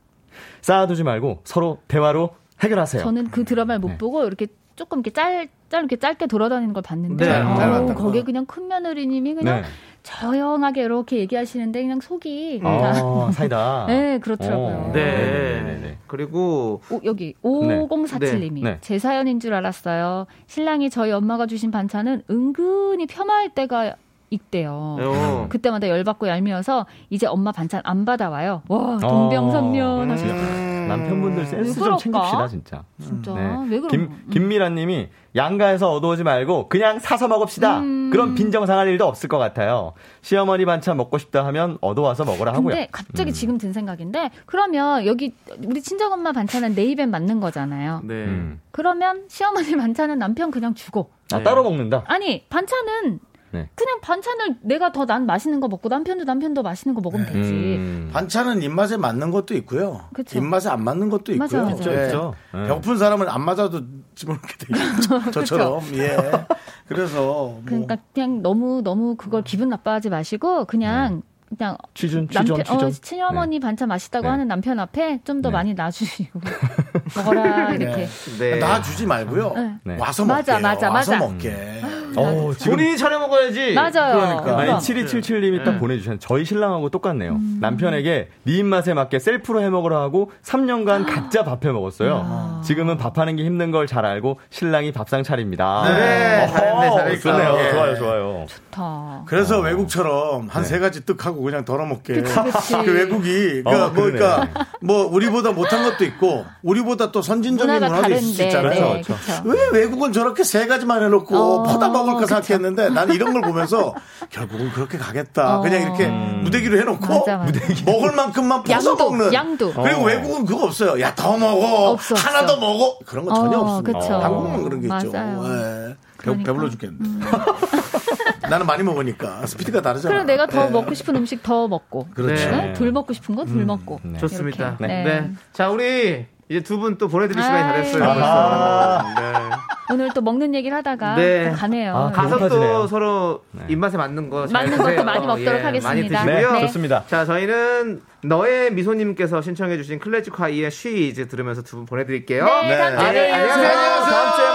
[0.61, 2.31] 쌓아두지 말고 서로 대화로
[2.61, 3.03] 해결하세요.
[3.03, 3.97] 저는 그 드라마를 못 네.
[3.97, 7.93] 보고 이렇게 조금 이렇게 이렇게 짧게 돌아다니는 걸 봤는데, 네, 어우, 잘 봤다.
[7.95, 9.67] 거기에 그냥 큰 며느리님이 그냥 네.
[10.03, 13.85] 조용하게 이렇게 얘기하시는데 그냥 속이 그냥 어, 사이다.
[13.89, 14.67] 네, 그렇더라고요.
[14.67, 15.97] 어, 네.
[16.07, 18.77] 그리고 오, 여기 5047님이 네.
[18.81, 20.27] 제 사연인 줄 알았어요.
[20.45, 23.95] 신랑이 저희 엄마가 주신 반찬은 은근히 폄하할 때가
[24.33, 24.97] 있대요.
[24.99, 25.47] 어.
[25.49, 28.63] 그때마다 열받고 얄미워서 이제 엄마 반찬 안 받아와요.
[28.67, 30.11] 와 동병선면 어.
[30.11, 30.73] 하시더라고요.
[30.87, 31.97] 남편분들 왜 센스 좀?
[31.97, 32.83] 챙깁시다, 진짜.
[33.01, 33.57] 진짜 네.
[33.69, 37.79] 왜 그런 김, 김미라님이 양가에서 얻어오지 말고 그냥 사서 먹읍시다.
[37.79, 38.09] 음.
[38.11, 39.93] 그럼 빈정상할 일도 없을 것 같아요.
[40.21, 42.75] 시어머니 반찬 먹고 싶다 하면 얻어와서 먹으라 하고요.
[42.75, 43.33] 근데 갑자기 음.
[43.33, 45.33] 지금 든 생각인데 그러면 여기
[45.65, 48.01] 우리 친정엄마 반찬은 내 입엔 맞는 거잖아요.
[48.03, 48.13] 네.
[48.13, 48.61] 음.
[48.71, 51.43] 그러면 시어머니 반찬은 남편 그냥 주고 아, 네.
[51.43, 52.03] 따로 먹는다?
[52.07, 53.19] 아니 반찬은
[53.53, 53.69] 네.
[53.75, 57.51] 그냥 반찬을 내가 더 난 맛있는 거 먹고 남편도 남편도 맛있는 거 먹으면 되지.
[57.51, 58.09] 음.
[58.11, 60.01] 반찬은 입맛에 맞는 것도 있고요.
[60.13, 60.39] 그쵸.
[60.39, 61.47] 입맛에 안 맞는 것도 있고요.
[61.51, 61.99] 맞아요, 맞아요.
[62.01, 62.05] 예.
[62.07, 62.33] 있죠.
[62.53, 62.63] 네.
[62.67, 63.81] 배고픈 사람은 안 맞아도
[64.15, 65.21] 집어넣게 되죠.
[65.31, 65.81] 저처럼.
[65.95, 66.17] 예.
[66.87, 71.21] 그래서 뭐 그러니까 그냥 너무 너무 그걸 기분 나빠하지 마시고 그냥
[71.55, 72.87] 그냥 취준, 남편 취준, 취준.
[72.87, 74.29] 어, 친어머니 반찬 맛있다고 네.
[74.29, 75.53] 하는 남편 앞에 좀더 네.
[75.53, 76.39] 많이 놔주시고
[77.17, 78.07] 먹어라 이렇게.
[78.39, 78.57] 네.
[78.57, 79.53] 놔주지 말고요.
[79.55, 79.75] 네.
[79.83, 79.97] 네.
[79.99, 80.63] 와서 맞아, 먹게.
[80.63, 81.25] 맞아, 와서 맞아.
[81.27, 81.81] 먹게.
[82.17, 83.73] 어, 지금 본인이 차려 먹어야지.
[83.73, 84.19] 맞아요.
[84.21, 84.79] 아니 그럼.
[84.79, 85.63] 7277님이 네.
[85.63, 87.33] 딱 보내주셨는데 저희 신랑하고 똑같네요.
[87.33, 87.57] 음.
[87.61, 92.61] 남편에게 네 입맛에 맞게 셀프로 해먹으라 하고 3년간 각자 밥해 먹었어요.
[92.63, 95.83] 지금은 밥하는 게 힘든 걸 잘 알고 신랑이 밥상 차립니다.
[95.85, 97.21] 그래, 잘했네, 잘했어.
[97.31, 97.57] 좋네요.
[97.59, 97.71] 예.
[97.71, 98.45] 좋아요, 좋아요.
[98.47, 99.23] 좋다.
[99.27, 102.13] 그래서 외국처럼 한 세 가지 뜻 하고 그냥 덜어먹게.
[102.21, 102.73] 그치, 그치.
[102.85, 103.91] 그 외국이 그 어, 뭐.
[103.93, 104.47] 그러니까
[104.81, 108.45] 뭐 우리보다 못한 것도 있고 우리보다 또 선진적인 문화도 있을 수 다른데.
[108.75, 108.93] 있잖아요.
[108.93, 109.15] 네, 그쵸.
[109.43, 112.27] 왜 외국은 저렇게 세 가지만 해놓고 어, 퍼다 먹 을까 그쵸.
[112.43, 113.93] 생각했는데 나는 이런 걸 보면서
[114.29, 115.57] 결국은 그렇게 가겠다.
[115.59, 115.61] 어.
[115.61, 116.41] 그냥 이렇게 음.
[116.43, 117.59] 무대기로 해놓고 맞아, 맞아.
[117.85, 119.33] 먹을 만큼만 퍼서 먹는.
[119.33, 119.73] 양도.
[119.73, 120.05] 그리고 어.
[120.05, 120.99] 외국은 그거 없어요.
[121.01, 121.91] 야 더 먹어.
[121.91, 122.55] 없어, 하나 없어.
[122.55, 122.97] 더 먹어.
[123.05, 123.99] 그런 거 전혀 어, 없습니다.
[123.99, 124.13] 그쵸.
[124.15, 125.11] 한국만 그런 게 있죠.
[125.11, 125.43] 맞아요.
[125.45, 125.87] 예.
[125.89, 126.51] 배, 그러니까.
[126.51, 126.55] 음.
[126.55, 127.27] 배불러 죽겠는데.
[128.49, 130.11] 나는 많이 먹으니까 스피드가 다르잖아.
[130.13, 130.69] 그럼 내가 더 예.
[130.69, 132.07] 먹고 싶은 음식 더 먹고.
[132.13, 132.49] 그렇죠.
[132.51, 132.73] 네?
[132.73, 133.99] 덜 먹고 싶은 건덜 먹고.
[134.03, 134.19] 네.
[134.19, 134.77] 좋습니다.
[134.79, 134.87] 네.
[135.03, 135.31] 네.
[135.53, 138.03] 자, 우리 이제 두 분 또 보내드릴 시간이 다 됐어요.
[138.03, 139.03] 벌써.
[139.19, 139.49] 네.
[139.91, 141.49] 오늘 또 먹는 얘기를 하다가 네.
[141.49, 141.95] 또 가네요.
[141.95, 142.15] 아, 네.
[142.15, 142.87] 가서 또.
[142.87, 143.63] 서로 네.
[143.67, 145.03] 입맛에 맞는 거잘 맞는 것도 드세요.
[145.03, 146.19] 많이 먹도록 예, 하겠습니다.
[146.19, 146.59] 많이 네, 드시고요.
[146.67, 147.03] 좋습니다.
[147.07, 152.45] 자, 저희는 너의 미소님께서 신청해주신 클래식 하이의 쉬 이제 들으면서 두 분 보내드릴게요.
[152.45, 153.31] 네, 다음 주에 네.
[153.33, 153.69] 안녕하세요.
[153.73, 154.45] 다음 주에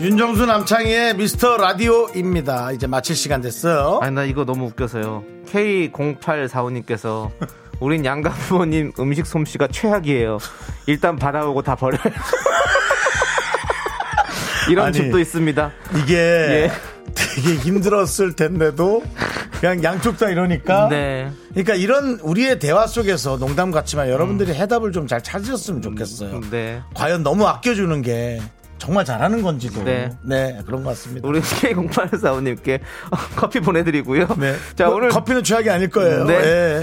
[0.00, 2.72] 윤정수 남창희의 미스터 라디오입니다.
[2.72, 3.98] 이제 마칠 시간 됐어요.
[4.02, 5.24] 아니, 나 이거 너무 웃겨서요.
[5.50, 7.30] K0845님께서
[7.80, 10.38] 우린 양가 부모님 음식 솜씨가 최악이에요.
[10.86, 12.00] 일단 받아오고 다 버려요.
[14.70, 15.72] 이런 아니, 집도 있습니다.
[15.96, 16.70] 이게 예.
[17.14, 19.02] 되게 힘들었을 텐데도
[19.60, 20.88] 그냥 양쪽 다 이러니까.
[20.88, 21.30] 네.
[21.50, 26.40] 그러니까 이런 우리의 대화 속에서 농담 같지만 여러분들이 해답을 좀 잘 찾으셨으면 좋겠어요.
[26.50, 26.82] 네.
[26.94, 28.40] 과연 너무 아껴주는 게
[28.86, 29.82] 정말 잘하는 건지도.
[29.82, 30.10] 네.
[30.22, 31.26] 네, 그런 것 같습니다.
[31.26, 32.78] 우리 K0845님께
[33.34, 34.28] 커피 보내드리고요.
[34.38, 34.54] 네.
[34.76, 35.08] 자, 뭐, 오늘.
[35.08, 36.24] 커피는 취약이 아닐 거예요.
[36.24, 36.34] 네.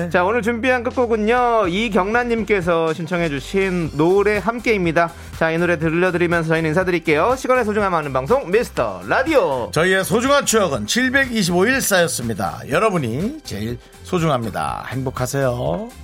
[0.05, 0.09] 예.
[0.09, 1.67] 자, 오늘 준비한 끝곡은요.
[1.69, 5.11] 이경란님께서 신청해주신 노래 함께입니다.
[5.39, 7.35] 자, 이 노래 들려드리면서 저희는 인사드릴게요.
[7.37, 9.71] 시간의 소중함 아는 방송, 미스터 라디오.
[9.71, 12.59] 저희의 소중한 추억은 725일 쌓였습니다.
[12.69, 14.83] 여러분이 제일 소중합니다.
[14.89, 16.02] 행복하세요.